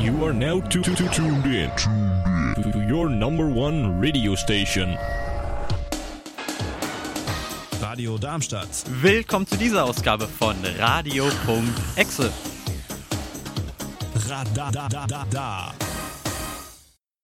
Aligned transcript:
You 0.00 0.24
are 0.24 0.32
now 0.32 0.60
to, 0.60 0.80
to, 0.80 0.94
to 0.94 1.08
tuned 1.08 1.44
in 1.46 1.70
to, 1.70 2.70
to 2.72 2.86
your 2.86 3.08
number 3.08 3.48
one 3.48 4.00
radio 4.00 4.36
station. 4.36 4.96
Radio 7.82 8.16
Darmstadt. 8.16 8.68
Willkommen 9.02 9.46
zu 9.48 9.56
dieser 9.56 9.84
Ausgabe 9.84 10.28
von 10.28 10.54
Radio.exe. 10.78 12.32
Radadadada. 14.28 15.74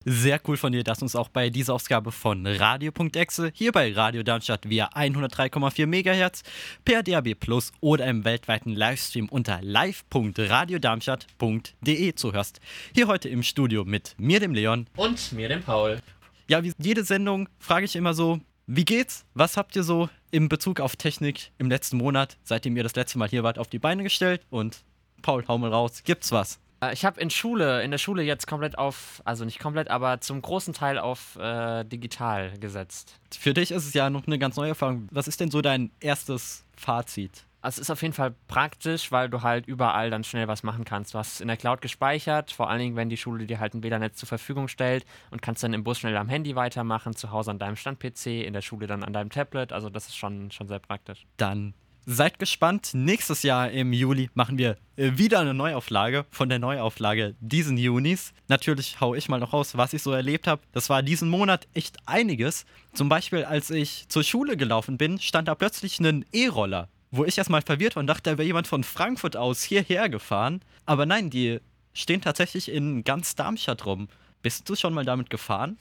Sehr 0.06 0.38
cool 0.46 0.58
von 0.58 0.70
dir, 0.70 0.84
dass 0.84 0.98
du 0.98 1.06
uns 1.06 1.16
auch 1.16 1.30
bei 1.30 1.48
dieser 1.48 1.72
Ausgabe 1.72 2.12
von 2.12 2.46
Radio.exe 2.46 3.50
hier 3.54 3.72
bei 3.72 3.90
Radio 3.94 4.22
Darmstadt 4.22 4.68
via 4.68 4.90
103,4 4.94 5.86
MHz 5.86 6.42
per 6.84 7.02
DAB 7.02 7.34
Plus 7.34 7.72
oder 7.80 8.06
im 8.06 8.26
weltweiten 8.26 8.74
Livestream 8.74 9.30
unter 9.30 9.62
live.radiodarmstadt.de 9.62 12.14
zuhörst. 12.16 12.60
Hier 12.94 13.06
heute 13.06 13.30
im 13.30 13.42
Studio 13.42 13.86
mit 13.86 14.14
mir, 14.18 14.40
dem 14.40 14.52
Leon. 14.52 14.88
Und 14.94 15.32
mir, 15.32 15.48
dem 15.48 15.62
Paul. 15.62 16.02
Ja, 16.48 16.62
wie 16.62 16.74
jede 16.76 17.04
Sendung 17.04 17.48
frage 17.58 17.86
ich 17.86 17.96
immer 17.96 18.12
so, 18.12 18.40
wie 18.66 18.84
geht's? 18.84 19.24
Was 19.32 19.56
habt 19.56 19.74
ihr 19.74 19.84
so 19.84 20.10
im 20.30 20.50
Bezug 20.50 20.80
auf 20.80 20.96
Technik 20.96 21.50
im 21.56 21.70
letzten 21.70 21.96
Monat, 21.96 22.36
seitdem 22.42 22.76
ihr 22.76 22.82
das 22.82 22.94
letzte 22.94 23.18
Mal 23.18 23.30
hier 23.30 23.42
wart, 23.42 23.58
auf 23.58 23.68
die 23.68 23.78
Beine 23.78 24.02
gestellt? 24.02 24.42
Und 24.50 24.84
Paul, 25.22 25.46
hau 25.48 25.56
mal 25.56 25.72
raus, 25.72 26.02
gibt's 26.04 26.30
was? 26.30 26.60
Äh, 26.80 26.92
Ich 26.92 27.04
habe 27.04 27.20
in 27.20 27.30
Schule, 27.30 27.82
in 27.82 27.90
der 27.90 27.98
Schule 27.98 28.22
jetzt 28.22 28.46
komplett 28.46 28.78
auf, 28.78 29.22
also 29.24 29.44
nicht 29.44 29.58
komplett, 29.58 29.88
aber 29.90 30.20
zum 30.20 30.40
großen 30.42 30.74
Teil 30.74 30.98
auf 30.98 31.36
äh, 31.36 31.84
digital 31.84 32.58
gesetzt. 32.58 33.18
Für 33.36 33.54
dich 33.54 33.70
ist 33.70 33.86
es 33.86 33.94
ja 33.94 34.10
noch 34.10 34.26
eine 34.26 34.38
ganz 34.38 34.56
neue 34.56 34.70
Erfahrung. 34.70 35.08
Was 35.10 35.28
ist 35.28 35.40
denn 35.40 35.50
so 35.50 35.60
dein 35.60 35.90
erstes 36.00 36.64
Fazit? 36.76 37.44
Also 37.60 37.80
es 37.80 37.86
ist 37.88 37.90
auf 37.90 38.02
jeden 38.02 38.12
Fall 38.12 38.34
praktisch, 38.46 39.10
weil 39.10 39.30
du 39.30 39.40
halt 39.40 39.66
überall 39.66 40.10
dann 40.10 40.22
schnell 40.22 40.48
was 40.48 40.64
machen 40.64 40.84
kannst. 40.84 41.14
Du 41.14 41.18
hast 41.18 41.34
es 41.34 41.40
in 41.40 41.48
der 41.48 41.56
Cloud 41.56 41.80
gespeichert, 41.80 42.52
vor 42.52 42.68
allen 42.68 42.78
Dingen, 42.78 42.94
wenn 42.96 43.08
die 43.08 43.16
Schule 43.16 43.46
dir 43.46 43.58
halt 43.58 43.72
ein 43.72 43.82
WLAN-Netz 43.82 44.18
zur 44.18 44.28
Verfügung 44.28 44.68
stellt 44.68 45.06
und 45.30 45.40
kannst 45.40 45.62
dann 45.62 45.72
im 45.72 45.82
Bus 45.82 45.98
schnell 45.98 46.14
am 46.18 46.28
Handy 46.28 46.56
weitermachen, 46.56 47.16
zu 47.16 47.30
Hause 47.30 47.52
an 47.52 47.58
deinem 47.58 47.76
Stand-PC, 47.76 48.44
in 48.44 48.52
der 48.52 48.60
Schule 48.60 48.86
dann 48.86 49.02
an 49.02 49.14
deinem 49.14 49.30
Tablet. 49.30 49.72
Also 49.72 49.88
das 49.88 50.08
ist 50.08 50.16
schon, 50.16 50.50
schon 50.50 50.68
sehr 50.68 50.78
praktisch. 50.78 51.24
Dann 51.38 51.72
seid 52.06 52.38
gespannt. 52.38 52.90
Nächstes 52.92 53.42
Jahr 53.42 53.70
im 53.70 53.92
Juli 53.92 54.30
machen 54.34 54.58
wir 54.58 54.76
äh, 54.96 55.12
wieder 55.16 55.40
eine 55.40 55.54
Neuauflage 55.54 56.26
von 56.30 56.48
der 56.48 56.58
Neuauflage 56.58 57.34
diesen 57.40 57.76
Junis. 57.76 58.32
Natürlich 58.48 59.00
hau 59.00 59.14
ich 59.14 59.28
mal 59.28 59.40
noch 59.40 59.52
raus, 59.52 59.76
was 59.76 59.92
ich 59.92 60.02
so 60.02 60.12
erlebt 60.12 60.46
habe. 60.46 60.62
Das 60.72 60.90
war 60.90 61.02
diesen 61.02 61.28
Monat 61.28 61.66
echt 61.74 61.96
einiges. 62.06 62.64
Zum 62.92 63.08
Beispiel, 63.08 63.44
als 63.44 63.70
ich 63.70 64.08
zur 64.08 64.24
Schule 64.24 64.56
gelaufen 64.56 64.98
bin, 64.98 65.18
stand 65.20 65.48
da 65.48 65.54
plötzlich 65.54 65.98
ein 66.00 66.24
E-Roller, 66.32 66.88
wo 67.10 67.24
ich 67.24 67.38
erstmal 67.38 67.62
verwirrt 67.62 67.96
war 67.96 68.00
und 68.00 68.06
dachte, 68.06 68.30
da 68.30 68.38
wäre 68.38 68.46
jemand 68.46 68.66
von 68.66 68.84
Frankfurt 68.84 69.36
aus 69.36 69.62
hierher 69.62 70.08
gefahren. 70.08 70.60
Aber 70.86 71.06
nein, 71.06 71.30
die 71.30 71.60
stehen 71.92 72.20
tatsächlich 72.20 72.70
in 72.70 73.04
ganz 73.04 73.34
Darmstadt 73.34 73.86
rum. 73.86 74.08
Bist 74.42 74.68
du 74.68 74.76
schon 74.76 74.92
mal 74.92 75.04
damit 75.04 75.30
gefahren? 75.30 75.78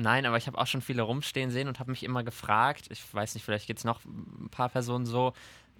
Nein, 0.00 0.26
aber 0.26 0.36
ich 0.36 0.46
habe 0.46 0.56
auch 0.56 0.66
schon 0.68 0.80
viele 0.80 1.02
rumstehen 1.02 1.50
sehen 1.50 1.66
und 1.66 1.80
habe 1.80 1.90
mich 1.90 2.04
immer 2.04 2.22
gefragt, 2.22 2.86
ich 2.88 3.02
weiß 3.12 3.34
nicht, 3.34 3.42
vielleicht 3.42 3.66
gibt 3.66 3.80
es 3.80 3.84
noch 3.84 4.04
ein 4.04 4.48
paar 4.48 4.68
Personen 4.68 5.06
so, 5.06 5.32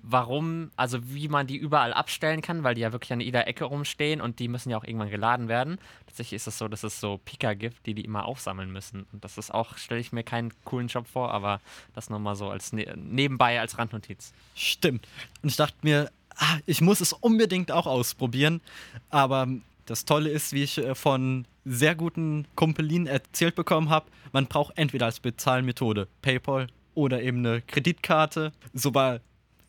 warum, 0.02 0.72
also 0.75 0.98
wie 1.14 1.28
man 1.28 1.47
die 1.47 1.56
überall 1.56 1.92
abstellen 1.92 2.42
kann, 2.42 2.64
weil 2.64 2.75
die 2.75 2.80
ja 2.80 2.91
wirklich 2.91 3.12
an 3.12 3.20
jeder 3.20 3.47
Ecke 3.47 3.64
rumstehen 3.64 4.20
und 4.20 4.41
die 4.41 4.48
müssen 4.48 4.70
ja 4.70 4.77
auch 4.77 4.83
irgendwann 4.83 5.10
geladen 5.10 5.47
werden. 5.47 5.78
Tatsächlich 6.06 6.36
ist 6.36 6.48
es 6.48 6.58
so, 6.58 6.66
dass 6.66 6.83
es 6.83 6.98
so 6.98 7.20
Pika 7.25 7.55
gibt, 7.55 7.86
die 7.86 7.94
die 7.94 8.05
immer 8.05 8.25
aufsammeln 8.25 8.72
müssen. 8.72 9.06
Und 9.12 9.22
das 9.22 9.38
ist 9.38 9.55
auch, 9.55 9.77
stelle 9.77 10.00
ich 10.00 10.10
mir 10.10 10.25
keinen 10.25 10.53
coolen 10.64 10.88
Job 10.88 11.06
vor, 11.06 11.30
aber 11.30 11.60
das 11.94 12.10
nochmal 12.10 12.34
so 12.34 12.50
als 12.50 12.72
ne 12.72 12.92
nebenbei 12.97 13.60
als 13.60 13.78
Randnotiz. 13.78 14.32
Stimmt. 14.56 15.06
Und 15.42 15.50
ich 15.50 15.56
dachte 15.56 15.77
mir, 15.82 16.10
ah, 16.34 16.58
ich 16.66 16.80
muss 16.80 17.00
es 17.00 17.12
unbedingt 17.12 17.70
auch 17.70 17.86
ausprobieren. 17.86 18.62
Aber 19.10 19.47
das 19.86 20.05
Tolle 20.05 20.30
ist, 20.30 20.53
wie 20.53 20.64
ich 20.64 20.78
äh, 20.78 20.97
von 20.97 21.47
sehr 21.69 21.94
guten 21.94 22.47
Kumpelinen 22.55 23.06
erzählt 23.06 23.55
bekommen 23.55 23.91
habe, 23.91 24.11
man 24.33 24.47
braucht 24.47 24.77
entweder 24.77 25.06
als 25.06 25.20
Bezahlmethode 25.20 26.08
PayPal 26.22 26.69
oder 26.94 27.22
eben 27.22 27.38
eine 27.38 27.60
Kreditkarte. 27.62 28.53
So 28.72 28.94
war, 28.94 29.20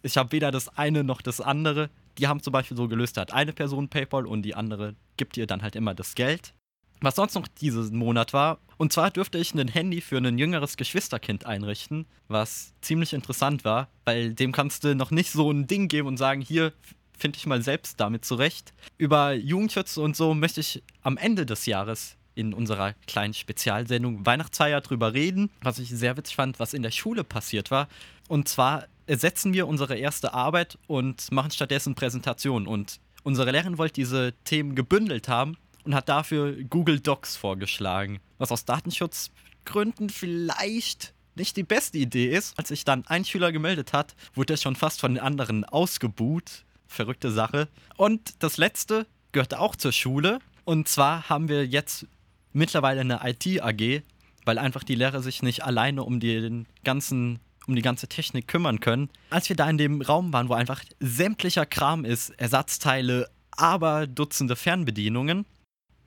ich 0.01 0.17
habe 0.17 0.31
weder 0.31 0.51
das 0.51 0.69
eine 0.77 1.03
noch 1.03 1.21
das 1.21 1.41
andere. 1.41 1.89
Die 2.17 2.27
haben 2.27 2.41
zum 2.41 2.53
Beispiel 2.53 2.77
so 2.77 2.87
gelöst, 2.87 3.17
da 3.17 3.21
hat 3.21 3.33
eine 3.33 3.53
Person 3.53 3.89
PayPal 3.89 4.25
und 4.25 4.43
die 4.43 4.55
andere 4.55 4.95
gibt 5.17 5.37
ihr 5.37 5.47
dann 5.47 5.61
halt 5.61 5.75
immer 5.75 5.93
das 5.93 6.15
Geld. 6.15 6.53
Was 7.01 7.15
sonst 7.15 7.35
noch 7.35 7.47
diesen 7.47 7.97
Monat 7.97 8.33
war, 8.33 8.59
und 8.77 8.91
zwar 8.91 9.09
dürfte 9.09 9.37
ich 9.37 9.53
ein 9.53 9.67
Handy 9.69 10.01
für 10.01 10.17
ein 10.17 10.37
jüngeres 10.37 10.75
Geschwisterkind 10.75 11.45
einrichten, 11.45 12.05
was 12.27 12.73
ziemlich 12.81 13.13
interessant 13.13 13.63
war, 13.63 13.89
weil 14.03 14.33
dem 14.33 14.51
kannst 14.51 14.83
du 14.83 14.95
noch 14.95 15.11
nicht 15.11 15.31
so 15.31 15.49
ein 15.49 15.65
Ding 15.67 15.87
geben 15.87 16.09
und 16.09 16.17
sagen, 16.17 16.41
hier 16.41 16.73
finde 17.19 17.37
ich 17.37 17.45
mal 17.45 17.61
selbst 17.61 17.99
damit 17.99 18.25
zurecht. 18.25 18.73
Über 18.97 19.33
Jugendschutz 19.33 19.97
und 19.97 20.15
so 20.15 20.33
möchte 20.33 20.61
ich 20.61 20.83
am 21.01 21.17
Ende 21.17 21.45
des 21.45 21.65
Jahres 21.65 22.15
in 22.35 22.53
unserer 22.53 22.93
kleinen 23.05 23.33
Spezialsendung 23.33 24.25
Weihnachtsfeier 24.25 24.81
drüber 24.81 25.13
reden, 25.13 25.49
was 25.61 25.77
ich 25.79 25.89
sehr 25.89 26.15
witzig 26.15 26.35
fand, 26.35 26.59
was 26.59 26.73
in 26.73 26.83
der 26.83 26.91
Schule 26.91 27.23
passiert 27.23 27.69
war. 27.69 27.89
Und 28.27 28.47
zwar 28.47 28.87
ersetzen 29.07 29.53
wir 29.53 29.67
unsere 29.67 29.97
erste 29.97 30.33
Arbeit 30.33 30.77
und 30.87 31.31
machen 31.31 31.51
stattdessen 31.51 31.95
Präsentationen. 31.95 32.67
Und 32.67 32.99
unsere 33.23 33.51
Lehrerin 33.51 33.77
wollte 33.77 33.95
diese 33.95 34.33
Themen 34.45 34.75
gebündelt 34.75 35.27
haben 35.27 35.57
und 35.83 35.95
hat 35.95 36.07
dafür 36.07 36.55
Google 36.69 36.99
Docs 36.99 37.35
vorgeschlagen, 37.35 38.19
was 38.37 38.51
aus 38.51 38.65
Datenschutzgründen 38.65 40.09
vielleicht 40.09 41.13
nicht 41.35 41.57
die 41.57 41.63
beste 41.63 41.97
Idee 41.97 42.35
ist. 42.35 42.57
Als 42.57 42.67
sich 42.69 42.85
dann 42.85 43.05
ein 43.07 43.25
Schüler 43.25 43.51
gemeldet 43.51 43.93
hat, 43.93 44.15
wurde 44.35 44.53
er 44.53 44.57
schon 44.57 44.75
fast 44.75 44.99
von 44.99 45.15
den 45.15 45.23
anderen 45.23 45.65
ausgebuht. 45.65 46.65
Verrückte 46.89 47.31
Sache. 47.31 47.69
Und 47.95 48.43
das 48.43 48.57
letzte 48.57 49.05
gehört 49.31 49.53
auch 49.53 49.75
zur 49.75 49.91
Schule. 49.91 50.39
Und 50.65 50.87
zwar 50.87 51.29
haben 51.29 51.47
wir 51.47 51.65
jetzt 51.65 52.07
mittlerweile 52.51 53.01
eine 53.01 53.21
IT-AG, 53.23 54.01
weil 54.43 54.57
einfach 54.57 54.83
die 54.83 54.95
Lehrer 54.95 55.21
sich 55.21 55.43
nicht 55.43 55.63
alleine 55.63 56.03
um 56.03 56.19
den 56.19 56.65
ganzen 56.83 57.39
um 57.67 57.75
die 57.75 57.83
ganze 57.83 58.07
Technik 58.07 58.47
kümmern 58.47 58.79
können. 58.79 59.09
Als 59.29 59.47
wir 59.47 59.55
da 59.55 59.69
in 59.69 59.77
dem 59.77 60.01
Raum 60.01 60.33
waren, 60.33 60.49
wo 60.49 60.53
einfach 60.53 60.83
sämtlicher 60.99 61.67
Kram 61.67 62.03
ist, 62.03 62.31
Ersatzteile, 62.31 63.29
aber 63.51 64.07
Dutzende 64.07 64.55
Fernbedienungen, 64.55 65.45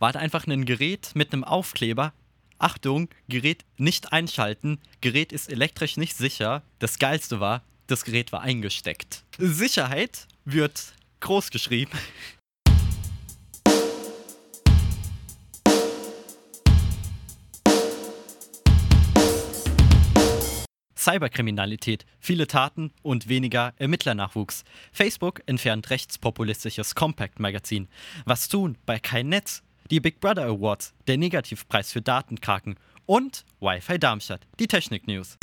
war 0.01 0.13
da 0.13 0.19
einfach 0.19 0.45
ein 0.49 0.65
Gerät 0.65 1.13
mit 1.15 1.33
einem 1.33 1.45
Aufkleber. 1.45 2.13
Achtung, 2.59 3.09
Gerät 3.29 3.65
nicht 3.77 4.13
einschalten, 4.13 4.81
Gerät 5.01 5.33
ist 5.33 5.51
elektrisch 5.51 5.97
nicht 5.97 6.17
sicher. 6.17 6.63
Das 6.81 6.99
Geilste 6.99 7.39
war, 7.39 7.63
das 7.87 8.05
Gerät 8.05 8.33
war 8.33 8.41
eingesteckt. 8.41 9.25
Sicherheit 9.39 10.27
wird 10.45 10.95
groß 11.21 11.51
geschrieben. 11.51 11.99
Cyberkriminalität, 20.97 22.07
viele 22.21 22.47
Taten 22.47 22.93
und 23.03 23.29
weniger 23.29 23.75
Ermittlernachwuchs. 23.77 24.63
Facebook 24.93 25.43
entfernt 25.47 25.91
rechtspopulistisches 25.91 26.95
Compact-Magazin. 26.95 27.89
Was 28.25 28.49
tun 28.49 28.79
bei 28.87 29.01
kein 29.01 29.29
Netz? 29.29 29.63
Die 29.91 29.99
Big 29.99 30.21
Brother 30.21 30.45
Awards, 30.45 30.95
der 31.09 31.19
Negativpreis 31.19 31.91
für 31.91 32.03
Datenkraken 32.03 32.77
und 33.05 33.45
Wi-Fi 33.61 33.99
Darmstadt, 33.99 34.47
die 34.61 34.69
Technik-News. 34.69 35.39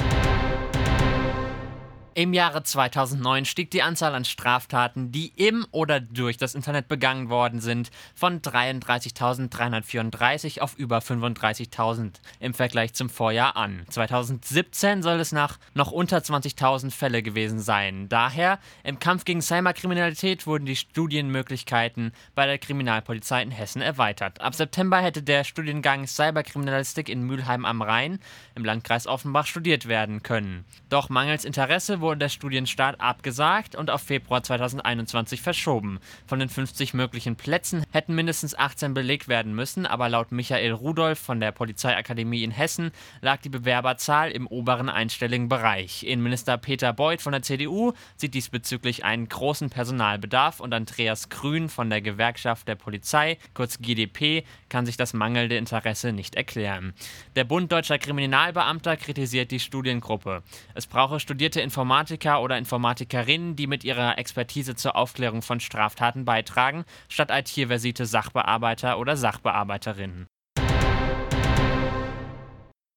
Im 2.20 2.34
Jahre 2.34 2.64
2009 2.64 3.46
stieg 3.46 3.72
die 3.72 3.82
Anzahl 3.82 4.14
an 4.14 4.26
Straftaten, 4.26 5.14
die 5.14 5.32
im 5.38 5.66
oder 5.72 6.02
durch 6.02 6.36
das 6.36 6.54
Internet 6.54 6.90
begangen 6.90 7.30
worden 7.30 7.62
sind, 7.62 7.92
von 8.14 8.42
33.334 8.42 10.60
auf 10.60 10.76
über 10.76 11.00
35.000 11.00 12.16
im 12.42 12.54
Vergleich 12.54 12.94
zum 12.94 13.10
Vorjahr 13.10 13.56
an. 13.56 13.86
2017 13.90 15.02
soll 15.02 15.22
es 15.22 15.32
nach 15.32 15.60
noch 15.74 15.94
unter 15.94 16.18
20.000 16.18 16.92
Fälle 16.92 17.24
gewesen 17.24 17.62
sein. 17.62 18.10
Daher, 18.10 18.60
im 18.84 19.00
Kampf 19.00 19.24
gegen 19.24 19.42
Cyberkriminalität 19.42 20.46
wurden 20.46 20.66
die 20.66 20.76
Studienmöglichkeiten 20.76 22.12
bei 22.36 22.46
der 22.46 22.58
Kriminalpolizei 22.58 23.44
in 23.44 23.52
Hessen 23.52 23.82
erweitert. 23.82 24.42
Ab 24.42 24.56
September 24.56 25.00
hätte 25.00 25.24
der 25.24 25.46
Studiengang 25.46 26.06
Cyberkriminalistik 26.06 27.08
in 27.08 27.24
Mülheim 27.24 27.64
am 27.64 27.82
Rhein 27.82 28.20
im 28.56 28.66
Landkreis 28.66 29.08
Offenbach 29.08 29.46
studiert 29.46 29.88
werden 29.88 30.22
können. 30.22 30.66
Doch 30.90 31.08
mangels 31.08 31.46
Interesse 31.46 32.02
wurde 32.02 32.09
der 32.16 32.30
Studienstart 32.30 33.02
abgesagt 33.02 33.76
und 33.76 33.90
auf 33.90 34.02
Februar 34.02 34.42
2021 34.42 35.42
verschoben. 35.42 36.00
Von 36.26 36.40
den 36.40 36.50
50 36.50 36.94
möglichen 36.94 37.36
Plätzen 37.36 37.84
hätten 37.92 38.16
mindestens 38.16 38.58
18 38.58 38.94
belegt 38.94 39.28
werden 39.28 39.54
müssen, 39.54 39.86
aber 39.86 40.10
laut 40.10 40.32
Michael 40.32 40.72
Rudolph 40.72 41.20
von 41.20 41.40
der 41.40 41.52
Polizeiakademie 41.52 42.44
in 42.44 42.52
Hessen 42.52 42.92
lag 43.22 43.42
die 43.42 43.50
Bewerberzahl 43.50 44.32
im 44.32 44.48
oberen 44.48 44.90
einstelligen 44.90 45.50
Bereich. 45.50 46.04
Innenminister 46.04 46.58
Peter 46.58 46.94
Beuth 46.94 47.22
von 47.22 47.34
der 47.34 47.42
CDU 47.42 47.94
sieht 48.16 48.34
diesbezüglich 48.34 49.04
einen 49.04 49.28
großen 49.28 49.70
Personalbedarf 49.70 50.60
und 50.60 50.74
Andreas 50.74 51.30
Grün 51.30 51.70
von 51.70 51.90
der 51.90 52.02
Gewerkschaft 52.02 52.68
der 52.68 52.76
Polizei, 52.76 53.38
kurz 53.54 53.80
GdP, 53.80 54.44
kann 54.70 54.86
sich 54.86 54.96
das 54.96 55.14
mangelnde 55.14 55.58
Interesse 55.58 56.14
nicht 56.14 56.36
erklären. 56.36 56.94
Der 57.36 57.44
Bund 57.44 57.72
Deutscher 57.72 57.98
Kriminalbeamter 57.98 58.96
kritisiert 58.96 59.52
die 59.52 59.60
Studiengruppe. 59.60 60.44
Es 60.76 60.88
brauche 60.88 61.20
studierte 61.20 61.60
Informationen 61.60 61.89
Informatiker 61.90 62.44
oder 62.44 62.56
Informatikerinnen, 62.56 63.56
die 63.56 63.66
mit 63.66 63.84
ihrer 63.84 64.20
Expertise 64.20 64.76
zur 64.76 64.96
Aufklärung 64.96 65.42
von 65.42 65.60
Straftaten 65.60 66.24
beitragen, 66.24 66.86
statt 67.08 67.32
IT-versierte 67.32 68.06
Sachbearbeiter 68.06 69.00
oder 69.00 69.18
Sachbearbeiterinnen. 69.18 70.28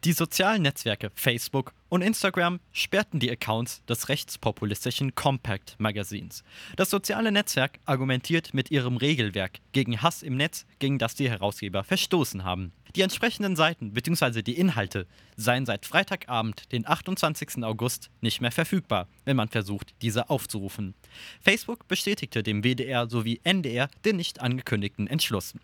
Die 0.04 0.12
sozialen 0.12 0.60
Netzwerke 0.60 1.10
Facebook 1.14 1.72
und 1.88 2.02
Instagram 2.02 2.60
sperrten 2.72 3.18
die 3.18 3.30
Accounts 3.30 3.82
des 3.86 4.10
rechtspopulistischen 4.10 5.14
Compact 5.14 5.76
Magazins. 5.78 6.44
Das 6.76 6.90
soziale 6.90 7.32
Netzwerk 7.32 7.78
argumentiert 7.86 8.52
mit 8.52 8.70
ihrem 8.70 8.98
Regelwerk 8.98 9.60
gegen 9.72 10.02
Hass 10.02 10.22
im 10.22 10.36
Netz, 10.36 10.66
gegen 10.80 10.98
das 10.98 11.14
die 11.14 11.30
Herausgeber 11.30 11.82
verstoßen 11.82 12.44
haben. 12.44 12.72
Die 12.94 13.00
entsprechenden 13.00 13.56
Seiten 13.56 13.94
bzw. 13.94 14.42
die 14.42 14.58
Inhalte 14.58 15.06
seien 15.36 15.64
seit 15.64 15.86
Freitagabend, 15.86 16.70
den 16.72 16.86
28. 16.86 17.64
August, 17.64 18.10
nicht 18.20 18.42
mehr 18.42 18.52
verfügbar, 18.52 19.08
wenn 19.24 19.36
man 19.36 19.48
versucht, 19.48 19.94
diese 20.02 20.28
aufzurufen. 20.28 20.94
Facebook 21.40 21.88
bestätigte 21.88 22.42
dem 22.42 22.62
WDR 22.62 23.08
sowie 23.08 23.40
NDR 23.44 23.88
den 24.04 24.16
nicht 24.16 24.42
angekündigten 24.42 25.06
Entschluss. 25.06 25.54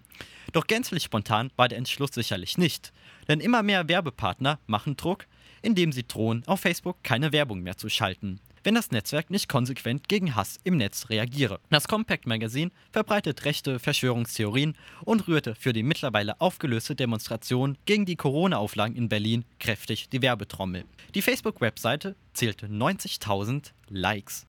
Doch 0.52 0.66
gänzlich 0.66 1.02
spontan 1.02 1.50
war 1.56 1.68
der 1.68 1.76
Entschluss 1.76 2.12
sicherlich 2.14 2.56
nicht, 2.56 2.94
denn 3.28 3.40
immer 3.40 3.62
mehr 3.62 3.88
Werbepartner 3.88 4.58
machen 4.66 4.96
Druck, 4.96 5.26
indem 5.60 5.92
sie 5.92 6.08
drohen, 6.08 6.44
auf 6.46 6.60
Facebook 6.60 7.02
keine 7.02 7.32
Werbung 7.32 7.60
mehr 7.60 7.76
zu 7.76 7.90
schalten, 7.90 8.40
wenn 8.64 8.74
das 8.74 8.90
Netzwerk 8.90 9.30
nicht 9.30 9.48
konsequent 9.48 10.08
gegen 10.08 10.34
Hass 10.34 10.58
im 10.64 10.76
Netz 10.76 11.08
reagiere. 11.08 11.60
Das 11.70 11.88
Compact 11.88 12.26
Magazine 12.26 12.70
verbreitet 12.92 13.44
rechte 13.44 13.78
Verschwörungstheorien 13.78 14.76
und 15.04 15.28
rührte 15.28 15.54
für 15.54 15.72
die 15.72 15.82
mittlerweile 15.82 16.40
aufgelöste 16.40 16.94
Demonstration 16.94 17.78
gegen 17.86 18.06
die 18.06 18.16
Corona-Auflagen 18.16 18.96
in 18.96 19.08
Berlin 19.08 19.44
kräftig 19.58 20.08
die 20.08 20.22
Werbetrommel. 20.22 20.84
Die 21.14 21.22
Facebook-Webseite 21.22 22.16
zählte 22.32 22.66
90.000 22.66 23.72
Likes. 23.88 24.46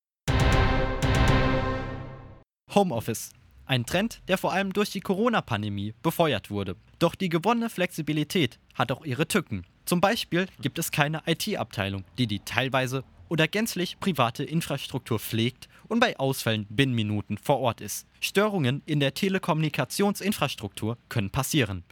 Homeoffice 2.73 3.31
ein 3.69 3.85
Trend, 3.85 4.21
der 4.27 4.39
vor 4.39 4.51
allem 4.51 4.73
durch 4.73 4.89
die 4.89 4.99
Corona-Pandemie 4.99 5.93
befeuert 6.01 6.49
wurde. 6.49 6.75
Doch 6.97 7.13
die 7.13 7.29
gewonnene 7.29 7.69
Flexibilität 7.69 8.59
hat 8.73 8.91
auch 8.91 9.05
ihre 9.05 9.27
Tücken. 9.27 9.63
Zum 9.85 10.01
Beispiel 10.01 10.47
gibt 10.59 10.79
es 10.79 10.91
keine 10.91 11.21
IT-Abteilung, 11.27 12.03
die 12.17 12.25
die 12.25 12.39
teilweise 12.39 13.03
oder 13.29 13.47
gänzlich 13.47 13.99
private 13.99 14.43
Infrastruktur 14.43 15.19
pflegt 15.19 15.69
und 15.87 15.99
bei 15.99 16.19
Ausfällen 16.19 16.65
binnen 16.69 16.93
Minuten 16.93 17.37
vor 17.37 17.59
Ort 17.59 17.79
ist. 17.81 18.05
Störungen 18.19 18.81
in 18.85 18.99
der 18.99 19.13
Telekommunikationsinfrastruktur 19.13 20.97
können 21.07 21.29
passieren. 21.29 21.83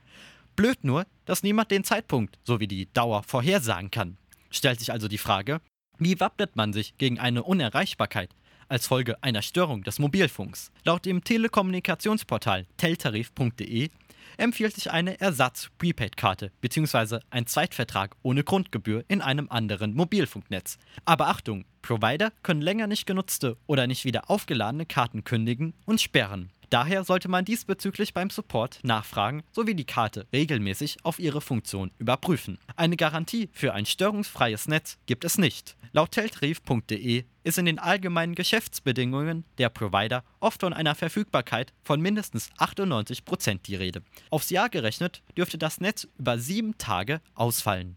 Blöd 0.55 0.83
nur, 0.83 1.05
dass 1.25 1.43
niemand 1.43 1.71
den 1.71 1.83
Zeitpunkt 1.83 2.39
sowie 2.43 2.67
die 2.67 2.91
Dauer 2.91 3.23
vorhersagen 3.23 3.91
kann. 3.91 4.17
Stellt 4.49 4.79
sich 4.79 4.91
also 4.91 5.07
die 5.07 5.17
Frage, 5.17 5.61
wie 5.99 6.19
wappnet 6.19 6.55
man 6.55 6.73
sich 6.73 6.97
gegen 6.97 7.19
eine 7.19 7.43
Unerreichbarkeit, 7.43 8.35
als 8.69 8.87
Folge 8.87 9.21
einer 9.23 9.41
Störung 9.41 9.83
des 9.83 9.99
Mobilfunks. 9.99 10.71
Laut 10.83 11.05
dem 11.05 11.23
Telekommunikationsportal 11.23 12.65
teltarif.de 12.77 13.89
empfiehlt 14.37 14.75
sich 14.75 14.91
eine 14.91 15.19
Ersatz-Prepaid-Karte 15.19 16.51
bzw. 16.61 17.19
ein 17.29 17.47
Zweitvertrag 17.47 18.15
ohne 18.21 18.43
Grundgebühr 18.43 19.03
in 19.07 19.21
einem 19.21 19.49
anderen 19.49 19.93
Mobilfunknetz. 19.93 20.77
Aber 21.05 21.27
Achtung, 21.27 21.65
Provider 21.81 22.31
können 22.43 22.61
länger 22.61 22.87
nicht 22.87 23.05
genutzte 23.05 23.57
oder 23.67 23.87
nicht 23.87 24.05
wieder 24.05 24.29
aufgeladene 24.29 24.85
Karten 24.85 25.23
kündigen 25.23 25.73
und 25.85 26.01
sperren. 26.01 26.51
Daher 26.69 27.05
sollte 27.05 27.29
man 27.29 27.45
diesbezüglich 27.45 28.13
beim 28.13 28.29
Support 28.29 28.79
nachfragen 28.83 29.43
sowie 29.53 29.73
die 29.73 29.85
Karte 29.85 30.27
regelmäßig 30.33 30.97
auf 31.03 31.17
ihre 31.17 31.39
Funktion 31.39 31.91
überprüfen. 31.97 32.59
Eine 32.75 32.97
Garantie 32.97 33.49
für 33.53 33.73
ein 33.73 33.85
störungsfreies 33.85 34.67
Netz 34.67 34.97
gibt 35.05 35.23
es 35.23 35.37
nicht. 35.37 35.77
Laut 35.93 36.11
teltarif.de 36.11 37.23
ist 37.47 37.57
in 37.57 37.65
den 37.65 37.79
allgemeinen 37.79 38.35
Geschäftsbedingungen 38.35 39.45
der 39.57 39.69
Provider 39.69 40.23
oft 40.41 40.59
von 40.61 40.73
einer 40.73 40.95
Verfügbarkeit 40.95 41.73
von 41.83 42.01
mindestens 42.01 42.51
98% 42.57 43.61
die 43.63 43.75
Rede. 43.75 44.03
Aufs 44.29 44.49
Jahr 44.49 44.69
gerechnet 44.69 45.23
dürfte 45.37 45.57
das 45.57 45.79
Netz 45.79 46.07
über 46.17 46.37
sieben 46.37 46.77
Tage 46.77 47.21
ausfallen. 47.35 47.95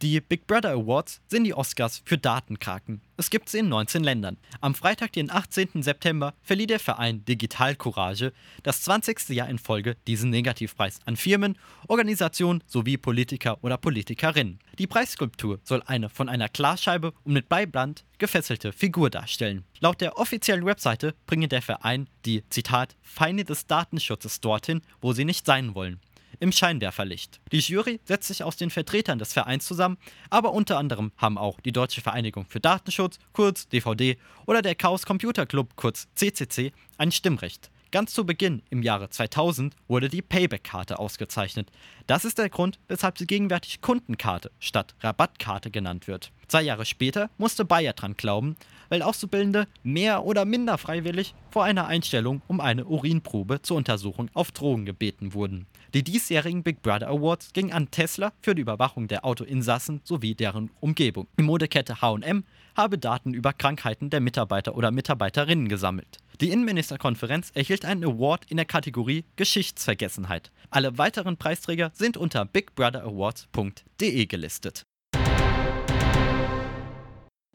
Die 0.00 0.20
Big 0.20 0.46
Brother 0.46 0.74
Awards 0.74 1.20
sind 1.26 1.42
die 1.42 1.54
Oscars 1.54 2.02
für 2.04 2.18
Datenkraken. 2.18 3.00
Es 3.16 3.30
gibt 3.30 3.48
sie 3.48 3.58
in 3.58 3.68
19 3.68 4.04
Ländern. 4.04 4.36
Am 4.60 4.76
Freitag, 4.76 5.10
den 5.12 5.28
18. 5.28 5.82
September, 5.82 6.34
verlieh 6.40 6.68
der 6.68 6.78
Verein 6.78 7.24
Digital 7.24 7.74
Courage 7.74 8.32
das 8.62 8.82
20. 8.82 9.30
Jahr 9.30 9.48
in 9.48 9.58
Folge 9.58 9.96
diesen 10.06 10.30
Negativpreis 10.30 11.00
an 11.04 11.16
Firmen, 11.16 11.58
Organisationen 11.88 12.62
sowie 12.68 12.96
Politiker 12.96 13.58
oder 13.64 13.76
Politikerinnen. 13.76 14.60
Die 14.78 14.86
Preisskulptur 14.86 15.58
soll 15.64 15.82
eine 15.84 16.08
von 16.08 16.28
einer 16.28 16.48
Glasscheibe 16.48 17.12
und 17.24 17.32
mit 17.32 17.48
Beiband 17.48 18.04
gefesselte 18.18 18.72
Figur 18.72 19.10
darstellen. 19.10 19.64
Laut 19.80 20.00
der 20.00 20.16
offiziellen 20.16 20.64
Webseite 20.64 21.16
bringe 21.26 21.48
der 21.48 21.62
Verein 21.62 22.08
die, 22.24 22.44
Zitat, 22.50 22.96
Feinde 23.02 23.44
des 23.44 23.66
Datenschutzes 23.66 24.40
dorthin, 24.40 24.82
wo 25.00 25.12
sie 25.12 25.24
nicht 25.24 25.44
sein 25.44 25.74
wollen 25.74 25.98
im 26.40 26.52
Scheinwerferlicht. 26.52 27.40
Die 27.52 27.58
Jury 27.58 28.00
setzt 28.04 28.28
sich 28.28 28.42
aus 28.42 28.56
den 28.56 28.70
Vertretern 28.70 29.18
des 29.18 29.32
Vereins 29.32 29.64
zusammen, 29.64 29.98
aber 30.30 30.52
unter 30.52 30.78
anderem 30.78 31.12
haben 31.16 31.38
auch 31.38 31.60
die 31.60 31.72
Deutsche 31.72 32.00
Vereinigung 32.00 32.46
für 32.48 32.60
Datenschutz, 32.60 33.18
kurz 33.32 33.68
DVD, 33.68 34.16
oder 34.46 34.62
der 34.62 34.74
Chaos 34.74 35.06
Computer 35.06 35.46
Club, 35.46 35.76
kurz 35.76 36.08
CCC, 36.14 36.72
ein 36.96 37.12
Stimmrecht. 37.12 37.70
Ganz 37.90 38.12
zu 38.12 38.26
Beginn 38.26 38.60
im 38.68 38.82
Jahre 38.82 39.08
2000 39.08 39.74
wurde 39.88 40.10
die 40.10 40.20
Payback-Karte 40.20 40.98
ausgezeichnet. 40.98 41.70
Das 42.06 42.26
ist 42.26 42.36
der 42.36 42.50
Grund, 42.50 42.78
weshalb 42.86 43.16
sie 43.16 43.26
gegenwärtig 43.26 43.80
Kundenkarte 43.80 44.50
statt 44.58 44.94
Rabattkarte 45.00 45.70
genannt 45.70 46.06
wird. 46.06 46.30
Zwei 46.48 46.60
Jahre 46.60 46.84
später 46.84 47.30
musste 47.38 47.64
Bayer 47.64 47.94
dran 47.94 48.14
glauben, 48.14 48.56
weil 48.90 49.00
Auszubildende 49.00 49.66
mehr 49.82 50.24
oder 50.24 50.44
minder 50.44 50.76
freiwillig 50.76 51.34
vor 51.50 51.64
einer 51.64 51.86
Einstellung 51.86 52.42
um 52.46 52.60
eine 52.60 52.84
Urinprobe 52.84 53.62
zur 53.62 53.78
Untersuchung 53.78 54.30
auf 54.34 54.52
Drogen 54.52 54.84
gebeten 54.84 55.32
wurden. 55.32 55.66
Die 55.94 56.04
diesjährigen 56.04 56.62
Big 56.62 56.82
Brother 56.82 57.08
Awards 57.08 57.54
gingen 57.54 57.72
an 57.72 57.90
Tesla 57.90 58.32
für 58.42 58.54
die 58.54 58.62
Überwachung 58.62 59.08
der 59.08 59.24
Autoinsassen 59.24 60.02
sowie 60.04 60.34
deren 60.34 60.70
Umgebung. 60.80 61.26
Die 61.38 61.42
Modekette 61.42 62.02
HM 62.02 62.44
habe 62.76 62.98
Daten 62.98 63.32
über 63.32 63.54
Krankheiten 63.54 64.10
der 64.10 64.20
Mitarbeiter 64.20 64.76
oder 64.76 64.90
Mitarbeiterinnen 64.90 65.68
gesammelt. 65.68 66.18
Die 66.40 66.50
Innenministerkonferenz 66.50 67.50
erhielt 67.54 67.84
einen 67.84 68.04
Award 68.04 68.44
in 68.48 68.58
der 68.58 68.66
Kategorie 68.66 69.24
Geschichtsvergessenheit. 69.34 70.52
Alle 70.70 70.96
weiteren 70.96 71.36
Preisträger 71.36 71.90
sind 71.94 72.16
unter 72.16 72.44
bigbrother.awards.de 72.44 74.26
gelistet. 74.26 74.87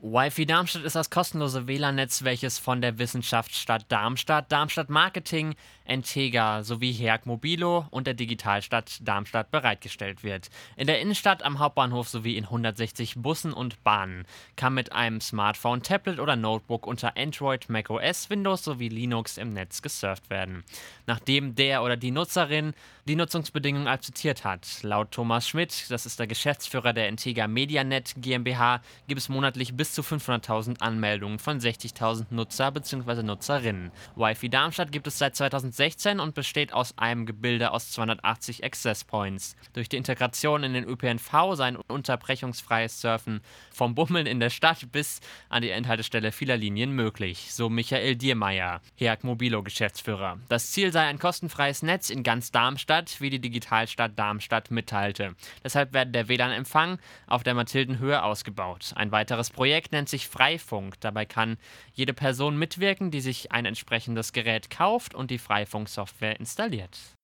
Wi-Fi 0.05 0.45
Darmstadt 0.45 0.83
ist 0.83 0.97
das 0.97 1.09
kostenlose 1.09 1.65
WLAN-Netz, 1.65 2.25
welches 2.25 2.59
von 2.59 2.81
der 2.81 2.99
Wissenschaftsstadt 2.99 3.85
Darmstadt, 3.87 4.51
Darmstadt 4.51 4.89
Marketing, 4.89 5.55
Entega 5.85 6.61
sowie 6.63 6.91
HERG 6.91 7.25
Mobilo 7.25 7.85
und 7.89 8.05
der 8.05 8.13
Digitalstadt 8.13 8.97
Darmstadt 9.07 9.49
bereitgestellt 9.49 10.21
wird. 10.21 10.49
In 10.75 10.87
der 10.87 10.99
Innenstadt, 10.99 11.41
am 11.43 11.59
Hauptbahnhof 11.59 12.09
sowie 12.09 12.35
in 12.35 12.43
160 12.43 13.15
Bussen 13.15 13.53
und 13.53 13.81
Bahnen 13.85 14.25
kann 14.57 14.73
mit 14.73 14.91
einem 14.91 15.21
Smartphone, 15.21 15.83
Tablet 15.83 16.19
oder 16.19 16.35
Notebook 16.35 16.85
unter 16.85 17.15
Android, 17.15 17.69
macOS, 17.69 18.29
Windows 18.29 18.65
sowie 18.65 18.89
Linux 18.89 19.37
im 19.37 19.53
Netz 19.53 19.81
gesurft 19.81 20.29
werden. 20.29 20.65
Nachdem 21.07 21.55
der 21.55 21.81
oder 21.81 21.95
die 21.95 22.11
Nutzerin 22.11 22.73
die 23.07 23.15
Nutzungsbedingungen 23.15 23.87
akzeptiert 23.87 24.43
hat. 24.43 24.67
Laut 24.81 25.11
Thomas 25.11 25.47
Schmidt, 25.47 25.85
das 25.89 26.05
ist 26.05 26.19
der 26.19 26.27
Geschäftsführer 26.27 26.91
der 26.91 27.07
Entega 27.07 27.47
Medianet 27.47 28.15
GmbH, 28.17 28.81
gibt 29.07 29.19
es 29.19 29.29
monatlich 29.29 29.75
bis 29.75 29.92
zu 29.93 30.01
500.000 30.01 30.81
Anmeldungen 30.81 31.39
von 31.39 31.59
60.000 31.59 32.25
Nutzer 32.31 32.71
bzw. 32.71 33.23
Nutzerinnen. 33.23 33.91
Wi-Fi 34.15 34.49
Darmstadt 34.49 34.91
gibt 34.91 35.07
es 35.07 35.17
seit 35.17 35.35
2016 35.35 36.19
und 36.19 36.35
besteht 36.35 36.73
aus 36.73 36.97
einem 36.97 37.25
Gebilde 37.25 37.71
aus 37.71 37.91
280 37.91 38.63
Access 38.63 39.03
Points. 39.03 39.55
Durch 39.73 39.89
die 39.89 39.97
Integration 39.97 40.63
in 40.63 40.73
den 40.73 40.83
ÖPNV 40.83 41.55
sei 41.55 41.65
ein 41.65 41.75
unterbrechungsfreies 41.75 43.01
Surfen 43.01 43.41
vom 43.71 43.93
Bummeln 43.95 44.25
in 44.25 44.39
der 44.39 44.49
Stadt 44.49 44.91
bis 44.91 45.21
an 45.49 45.61
die 45.61 45.69
Endhaltestelle 45.69 46.31
vieler 46.31 46.57
Linien 46.57 46.91
möglich, 46.91 47.53
so 47.53 47.69
Michael 47.69 48.15
Diermeier, 48.15 48.81
HEAG 48.95 49.23
Mobilo 49.23 49.61
Geschäftsführer. 49.61 50.39
Das 50.49 50.71
Ziel 50.71 50.91
sei 50.91 51.05
ein 51.07 51.19
kostenfreies 51.19 51.83
Netz 51.83 52.09
in 52.09 52.23
ganz 52.23 52.51
Darmstadt, 52.51 53.21
wie 53.21 53.29
die 53.29 53.39
Digitalstadt 53.39 54.17
Darmstadt 54.17 54.71
mitteilte. 54.71 55.35
Deshalb 55.63 55.93
werde 55.93 56.11
der 56.11 56.27
WLAN-Empfang 56.27 56.97
auf 57.27 57.43
der 57.43 57.53
Mathildenhöhe 57.53 58.23
ausgebaut. 58.23 58.93
Ein 58.95 59.11
weiteres 59.11 59.49
Projekt 59.49 59.82
Projekt 59.83 59.91
nennt 59.91 60.09
sich 60.09 60.27
Freifunk. 60.29 60.99
Dabei 61.01 61.25
kann 61.25 61.57
jede 61.93 62.13
Person 62.13 62.57
mitwirken, 62.57 63.11
die 63.11 63.19
sich 63.19 63.51
ein 63.51 63.65
entsprechendes 63.65 64.31
Gerät 64.31 64.69
kauft 64.69 65.13
und 65.13 65.29
die 65.29 65.37
Freifunk-Software 65.37 66.39
installiert. 66.39 67.17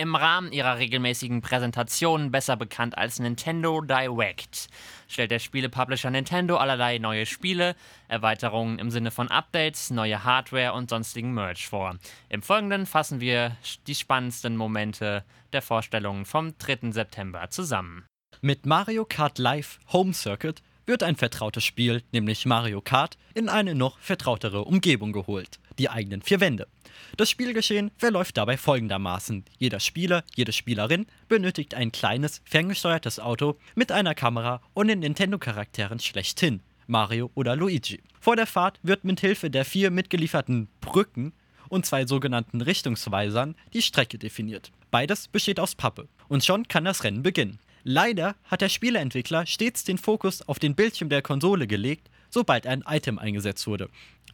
Im 0.00 0.14
Rahmen 0.14 0.50
ihrer 0.50 0.78
regelmäßigen 0.78 1.42
Präsentationen, 1.42 2.30
besser 2.30 2.56
bekannt 2.56 2.96
als 2.96 3.18
Nintendo 3.18 3.82
Direct, 3.82 4.68
stellt 5.08 5.30
der 5.30 5.38
Spielepublisher 5.38 6.10
Nintendo 6.10 6.56
allerlei 6.56 6.96
neue 6.96 7.26
Spiele, 7.26 7.76
Erweiterungen 8.08 8.78
im 8.78 8.90
Sinne 8.90 9.10
von 9.10 9.28
Updates, 9.28 9.90
neue 9.90 10.24
Hardware 10.24 10.72
und 10.72 10.88
sonstigen 10.88 11.34
Merch 11.34 11.68
vor. 11.68 11.98
Im 12.30 12.40
Folgenden 12.40 12.86
fassen 12.86 13.20
wir 13.20 13.56
die 13.86 13.94
spannendsten 13.94 14.56
Momente 14.56 15.22
der 15.52 15.60
Vorstellungen 15.60 16.24
vom 16.24 16.56
3. 16.56 16.92
September 16.92 17.50
zusammen. 17.50 18.06
Mit 18.40 18.64
Mario 18.64 19.04
Kart 19.04 19.38
Live 19.38 19.80
Home 19.92 20.14
Circuit 20.14 20.62
wird 20.86 21.02
ein 21.02 21.16
vertrautes 21.16 21.62
Spiel, 21.62 22.02
nämlich 22.10 22.46
Mario 22.46 22.80
Kart, 22.80 23.18
in 23.34 23.50
eine 23.50 23.74
noch 23.74 23.98
vertrautere 23.98 24.64
Umgebung 24.64 25.12
geholt, 25.12 25.60
die 25.80 25.88
eigenen 25.88 26.22
vier 26.22 26.40
Wände. 26.40 26.68
Das 27.16 27.30
Spielgeschehen 27.30 27.90
verläuft 27.96 28.36
dabei 28.36 28.56
folgendermaßen. 28.56 29.44
Jeder 29.58 29.80
Spieler, 29.80 30.22
jede 30.36 30.52
Spielerin 30.52 31.06
benötigt 31.28 31.74
ein 31.74 31.90
kleines, 31.90 32.42
ferngesteuertes 32.44 33.18
Auto 33.18 33.56
mit 33.74 33.90
einer 33.90 34.14
Kamera 34.14 34.60
und 34.74 34.88
den 34.88 35.00
Nintendo-Charakteren 35.00 35.98
schlechthin, 35.98 36.60
Mario 36.86 37.30
oder 37.34 37.56
Luigi. 37.56 38.00
Vor 38.20 38.36
der 38.36 38.46
Fahrt 38.46 38.78
wird 38.82 39.04
mit 39.04 39.20
Hilfe 39.20 39.50
der 39.50 39.64
vier 39.64 39.90
mitgelieferten 39.90 40.68
Brücken 40.80 41.32
und 41.70 41.86
zwei 41.86 42.06
sogenannten 42.06 42.60
Richtungsweisern 42.60 43.56
die 43.72 43.82
Strecke 43.82 44.18
definiert. 44.18 44.70
Beides 44.90 45.28
besteht 45.28 45.58
aus 45.58 45.74
Pappe. 45.74 46.08
Und 46.28 46.44
schon 46.44 46.68
kann 46.68 46.84
das 46.84 47.04
Rennen 47.04 47.22
beginnen. 47.22 47.58
Leider 47.82 48.36
hat 48.44 48.60
der 48.60 48.68
Spieleentwickler 48.68 49.46
stets 49.46 49.84
den 49.84 49.96
Fokus 49.96 50.46
auf 50.46 50.58
den 50.58 50.74
Bildschirm 50.74 51.08
der 51.08 51.22
Konsole 51.22 51.66
gelegt, 51.66 52.10
sobald 52.30 52.66
ein 52.66 52.84
Item 52.88 53.18
eingesetzt 53.18 53.66
wurde. 53.66 53.88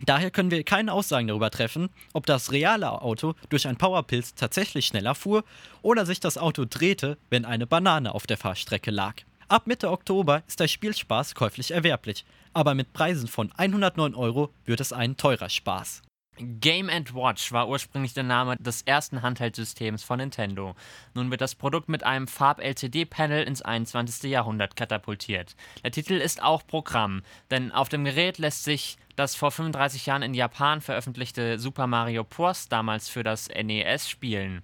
Daher 0.05 0.31
können 0.31 0.50
wir 0.50 0.62
keine 0.62 0.93
Aussagen 0.93 1.29
darüber 1.29 1.50
treffen, 1.50 1.88
ob 2.12 2.26
das 2.26 2.53
reale 2.53 3.00
Auto 3.03 3.35
durch 3.49 3.67
ein 3.67 3.76
Powerpilz 3.76 4.35
tatsächlich 4.35 4.87
schneller 4.87 5.15
fuhr 5.15 5.43
oder 5.83 6.05
sich 6.05 6.21
das 6.21 6.37
Auto 6.37 6.67
drehte, 6.69 7.17
wenn 7.31 7.45
eine 7.45 7.67
Banane 7.67 8.15
auf 8.15 8.26
der 8.26 8.37
Fahrstrecke 8.37 8.91
lag. 8.91 9.15
Ab 9.49 9.67
Mitte 9.67 9.91
Oktober 9.91 10.43
ist 10.47 10.61
der 10.61 10.69
Spielspaß 10.69 11.35
käuflich 11.35 11.71
erwerblich, 11.71 12.25
aber 12.53 12.75
mit 12.75 12.93
Preisen 12.93 13.29
von 13.29 13.53
109 13.53 14.15
Euro 14.15 14.53
wird 14.65 14.81
es 14.81 14.93
ein 14.93 15.17
teurer 15.17 15.49
Spaß. 15.49 16.03
Game 16.38 16.88
Watch 16.88 17.52
war 17.52 17.69
ursprünglich 17.69 18.12
der 18.14 18.23
Name 18.23 18.57
des 18.57 18.83
ersten 18.83 19.23
Handheldsystems 19.23 20.02
von 20.02 20.19
Nintendo. 20.19 20.75
Nun 21.14 21.31
wird 21.31 21.40
das 21.40 21.55
Produkt 21.55 21.88
mit 21.88 22.05
einem 22.05 22.28
Farb-LCD-Panel 22.28 23.45
ins 23.45 23.62
21. 23.62 24.31
Jahrhundert 24.31 24.76
katapultiert. 24.76 25.57
Der 25.83 25.93
Titel 25.93 26.14
ist 26.14 26.43
auch 26.43 26.66
Programm, 26.66 27.23
denn 27.50 27.73
auf 27.73 27.88
dem 27.88 28.05
Gerät 28.05 28.38
lässt 28.38 28.64
sich 28.64 28.99
das 29.16 29.35
vor 29.35 29.50
35 29.50 30.05
Jahren 30.07 30.23
in 30.23 30.35
Japan 30.35 30.83
veröffentlichte 30.83 31.59
Super 31.59 31.87
Mario 31.87 32.23
Bros. 32.23 32.69
damals 32.69 33.09
für 33.09 33.23
das 33.23 33.49
NES 33.49 34.09
spielen. 34.09 34.62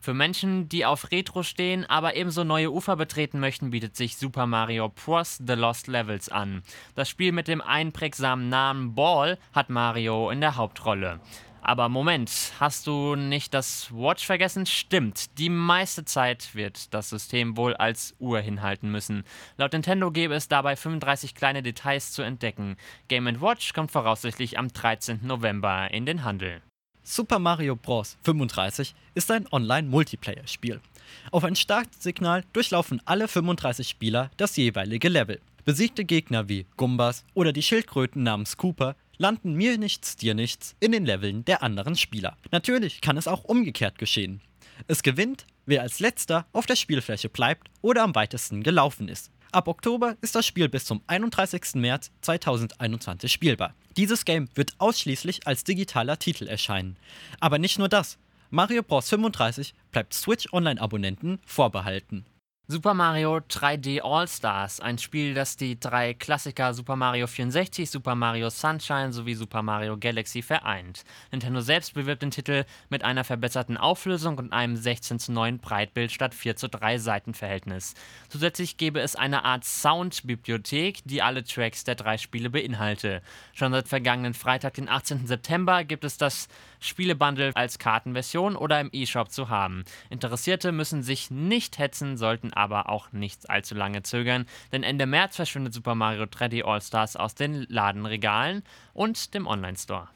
Für 0.00 0.14
Menschen, 0.14 0.68
die 0.68 0.84
auf 0.84 1.10
Retro 1.10 1.42
stehen, 1.42 1.84
aber 1.84 2.14
ebenso 2.16 2.44
neue 2.44 2.70
Ufer 2.70 2.96
betreten 2.96 3.40
möchten, 3.40 3.70
bietet 3.70 3.96
sich 3.96 4.16
Super 4.16 4.46
Mario 4.46 4.88
Bros. 4.88 5.38
The 5.44 5.54
Lost 5.54 5.88
Levels 5.88 6.28
an. 6.28 6.62
Das 6.94 7.08
Spiel 7.08 7.32
mit 7.32 7.48
dem 7.48 7.60
einprägsamen 7.60 8.48
Namen 8.48 8.94
Ball 8.94 9.38
hat 9.52 9.70
Mario 9.70 10.30
in 10.30 10.40
der 10.40 10.56
Hauptrolle. 10.56 11.20
Aber 11.60 11.88
Moment, 11.88 12.52
hast 12.60 12.86
du 12.86 13.14
nicht 13.16 13.52
das 13.52 13.90
Watch 13.92 14.24
vergessen? 14.24 14.64
Stimmt, 14.64 15.38
die 15.38 15.50
meiste 15.50 16.04
Zeit 16.04 16.54
wird 16.54 16.94
das 16.94 17.10
System 17.10 17.56
wohl 17.56 17.74
als 17.74 18.14
Uhr 18.18 18.40
hinhalten 18.40 18.90
müssen. 18.90 19.24
Laut 19.56 19.72
Nintendo 19.72 20.10
gäbe 20.10 20.34
es 20.34 20.48
dabei 20.48 20.76
35 20.76 21.34
kleine 21.34 21.62
Details 21.62 22.12
zu 22.12 22.22
entdecken. 22.22 22.76
Game 23.08 23.26
Watch 23.42 23.74
kommt 23.74 23.90
voraussichtlich 23.90 24.58
am 24.58 24.68
13. 24.68 25.26
November 25.26 25.90
in 25.90 26.06
den 26.06 26.24
Handel. 26.24 26.62
Super 27.10 27.38
Mario 27.38 27.74
Bros. 27.74 28.18
35 28.24 28.94
ist 29.14 29.30
ein 29.30 29.50
Online-Multiplayer-Spiel. 29.50 30.82
Auf 31.30 31.42
ein 31.42 31.56
Startsignal 31.56 32.44
durchlaufen 32.52 33.00
alle 33.06 33.28
35 33.28 33.88
Spieler 33.88 34.30
das 34.36 34.56
jeweilige 34.56 35.08
Level. 35.08 35.40
Besiegte 35.64 36.04
Gegner 36.04 36.50
wie 36.50 36.66
Gumbas 36.76 37.24
oder 37.32 37.54
die 37.54 37.62
Schildkröten 37.62 38.24
namens 38.24 38.58
Cooper 38.58 38.94
landen 39.16 39.54
mir 39.54 39.78
nichts, 39.78 40.16
dir 40.16 40.34
nichts 40.34 40.76
in 40.80 40.92
den 40.92 41.06
Leveln 41.06 41.46
der 41.46 41.62
anderen 41.62 41.96
Spieler. 41.96 42.36
Natürlich 42.50 43.00
kann 43.00 43.16
es 43.16 43.26
auch 43.26 43.44
umgekehrt 43.44 43.96
geschehen. 43.96 44.42
Es 44.86 45.02
gewinnt, 45.02 45.46
wer 45.64 45.80
als 45.80 46.00
letzter 46.00 46.46
auf 46.52 46.66
der 46.66 46.76
Spielfläche 46.76 47.30
bleibt 47.30 47.70
oder 47.80 48.02
am 48.02 48.14
weitesten 48.14 48.62
gelaufen 48.62 49.08
ist. 49.08 49.30
Ab 49.50 49.66
Oktober 49.66 50.16
ist 50.20 50.34
das 50.34 50.46
Spiel 50.46 50.68
bis 50.68 50.84
zum 50.84 51.00
31. 51.06 51.76
März 51.76 52.10
2021 52.20 53.32
spielbar. 53.32 53.74
Dieses 53.96 54.26
Game 54.26 54.48
wird 54.54 54.74
ausschließlich 54.76 55.46
als 55.46 55.64
digitaler 55.64 56.18
Titel 56.18 56.46
erscheinen. 56.46 56.98
Aber 57.40 57.58
nicht 57.58 57.78
nur 57.78 57.88
das. 57.88 58.18
Mario 58.50 58.82
Bros. 58.82 59.08
35 59.08 59.74
bleibt 59.90 60.12
Switch 60.12 60.52
Online-Abonnenten 60.52 61.38
vorbehalten. 61.46 62.26
Super 62.70 62.92
Mario 62.92 63.38
3D 63.38 64.02
All-Stars, 64.02 64.80
ein 64.80 64.98
Spiel, 64.98 65.32
das 65.32 65.56
die 65.56 65.80
drei 65.80 66.12
Klassiker 66.12 66.74
Super 66.74 66.96
Mario 66.96 67.26
64, 67.26 67.88
Super 67.90 68.14
Mario 68.14 68.50
Sunshine 68.50 69.10
sowie 69.10 69.32
Super 69.32 69.62
Mario 69.62 69.96
Galaxy 69.96 70.42
vereint. 70.42 71.02
Nintendo 71.32 71.62
selbst 71.62 71.94
bewirbt 71.94 72.20
den 72.20 72.30
Titel 72.30 72.66
mit 72.90 73.04
einer 73.04 73.24
verbesserten 73.24 73.78
Auflösung 73.78 74.36
und 74.36 74.52
einem 74.52 74.76
16 74.76 75.18
zu 75.18 75.32
9 75.32 75.60
Breitbild 75.60 76.12
statt 76.12 76.34
4 76.34 76.56
zu 76.56 76.68
3 76.68 76.98
Seitenverhältnis. 76.98 77.94
Zusätzlich 78.28 78.76
gäbe 78.76 79.00
es 79.00 79.16
eine 79.16 79.46
Art 79.46 79.64
Soundbibliothek, 79.64 81.00
die 81.06 81.22
alle 81.22 81.44
Tracks 81.44 81.84
der 81.84 81.94
drei 81.94 82.18
Spiele 82.18 82.50
beinhalte. 82.50 83.22
Schon 83.54 83.72
seit 83.72 83.88
vergangenen 83.88 84.34
Freitag, 84.34 84.74
den 84.74 84.90
18. 84.90 85.26
September, 85.26 85.84
gibt 85.84 86.04
es 86.04 86.18
das 86.18 86.48
Spielebundle 86.80 87.52
als 87.54 87.78
Kartenversion 87.78 88.56
oder 88.56 88.80
im 88.80 88.90
E-Shop 88.92 89.30
zu 89.30 89.48
haben. 89.48 89.84
Interessierte 90.10 90.72
müssen 90.72 91.02
sich 91.02 91.30
nicht 91.30 91.78
hetzen, 91.78 92.16
sollten 92.16 92.52
aber 92.52 92.88
auch 92.88 93.12
nicht 93.12 93.48
allzu 93.50 93.74
lange 93.74 94.02
zögern, 94.02 94.46
denn 94.72 94.82
Ende 94.82 95.06
März 95.06 95.36
verschwindet 95.36 95.74
Super 95.74 95.94
Mario 95.94 96.24
3D 96.24 96.64
All-Stars 96.64 97.16
aus 97.16 97.34
den 97.34 97.66
Ladenregalen 97.68 98.62
und 98.94 99.34
dem 99.34 99.46
Online-Store. 99.46 100.08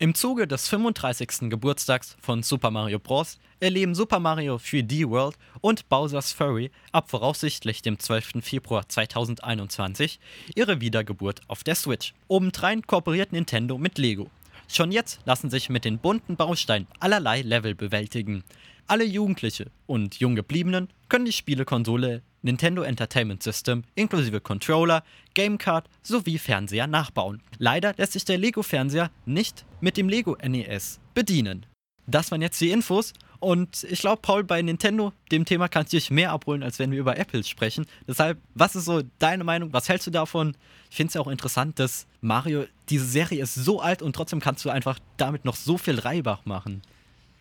Im 0.00 0.14
Zuge 0.14 0.46
des 0.46 0.68
35. 0.68 1.50
Geburtstags 1.50 2.16
von 2.20 2.44
Super 2.44 2.70
Mario 2.70 3.00
Bros. 3.00 3.36
erleben 3.58 3.96
Super 3.96 4.20
Mario 4.20 4.54
3D 4.54 5.08
World 5.10 5.36
und 5.60 5.88
Bowser's 5.88 6.30
Furry 6.30 6.70
ab 6.92 7.10
voraussichtlich 7.10 7.82
dem 7.82 7.98
12. 7.98 8.34
Februar 8.40 8.88
2021 8.88 10.20
ihre 10.54 10.80
Wiedergeburt 10.80 11.40
auf 11.48 11.64
der 11.64 11.74
Switch. 11.74 12.14
Obendrein 12.28 12.86
kooperiert 12.86 13.32
Nintendo 13.32 13.76
mit 13.76 13.98
Lego. 13.98 14.30
Schon 14.70 14.92
jetzt 14.92 15.20
lassen 15.24 15.48
sich 15.48 15.70
mit 15.70 15.84
den 15.84 15.98
bunten 15.98 16.36
Bausteinen 16.36 16.86
allerlei 17.00 17.40
Level 17.40 17.74
bewältigen. 17.74 18.44
Alle 18.86 19.04
Jugendliche 19.04 19.70
und 19.86 20.16
Junggebliebenen 20.20 20.88
können 21.08 21.24
die 21.24 21.32
Spielekonsole 21.32 22.22
Nintendo 22.42 22.82
Entertainment 22.82 23.42
System 23.42 23.82
inklusive 23.94 24.40
Controller, 24.40 25.02
Gamecard 25.34 25.88
sowie 26.02 26.38
Fernseher 26.38 26.86
nachbauen. 26.86 27.42
Leider 27.58 27.94
lässt 27.96 28.12
sich 28.12 28.24
der 28.24 28.38
Lego-Fernseher 28.38 29.10
nicht 29.26 29.64
mit 29.80 29.96
dem 29.96 30.08
Lego 30.08 30.36
NES 30.42 31.00
bedienen. 31.14 31.66
Das 32.06 32.30
waren 32.30 32.42
jetzt 32.42 32.60
die 32.60 32.70
Infos 32.70 33.12
und 33.40 33.84
ich 33.84 34.00
glaube, 34.00 34.20
Paul, 34.20 34.44
bei 34.44 34.60
Nintendo, 34.62 35.12
dem 35.30 35.44
Thema 35.44 35.68
kannst 35.68 35.92
du 35.92 35.96
dich 35.96 36.10
mehr 36.10 36.32
abholen, 36.32 36.62
als 36.62 36.78
wenn 36.78 36.90
wir 36.90 36.98
über 36.98 37.16
Apple 37.16 37.44
sprechen. 37.44 37.86
Deshalb, 38.06 38.38
was 38.54 38.74
ist 38.74 38.86
so 38.86 39.02
deine 39.18 39.44
Meinung? 39.44 39.72
Was 39.72 39.88
hältst 39.88 40.06
du 40.06 40.10
davon? 40.10 40.56
Ich 40.90 40.96
finde 40.96 41.08
es 41.08 41.14
ja 41.14 41.20
auch 41.20 41.28
interessant, 41.28 41.78
dass 41.78 42.06
Mario, 42.20 42.64
diese 42.88 43.04
Serie 43.04 43.42
ist 43.42 43.54
so 43.54 43.80
alt 43.80 44.02
und 44.02 44.14
trotzdem 44.14 44.40
kannst 44.40 44.64
du 44.64 44.70
einfach 44.70 44.98
damit 45.16 45.44
noch 45.44 45.56
so 45.56 45.78
viel 45.78 45.98
Reibach 45.98 46.44
machen. 46.46 46.82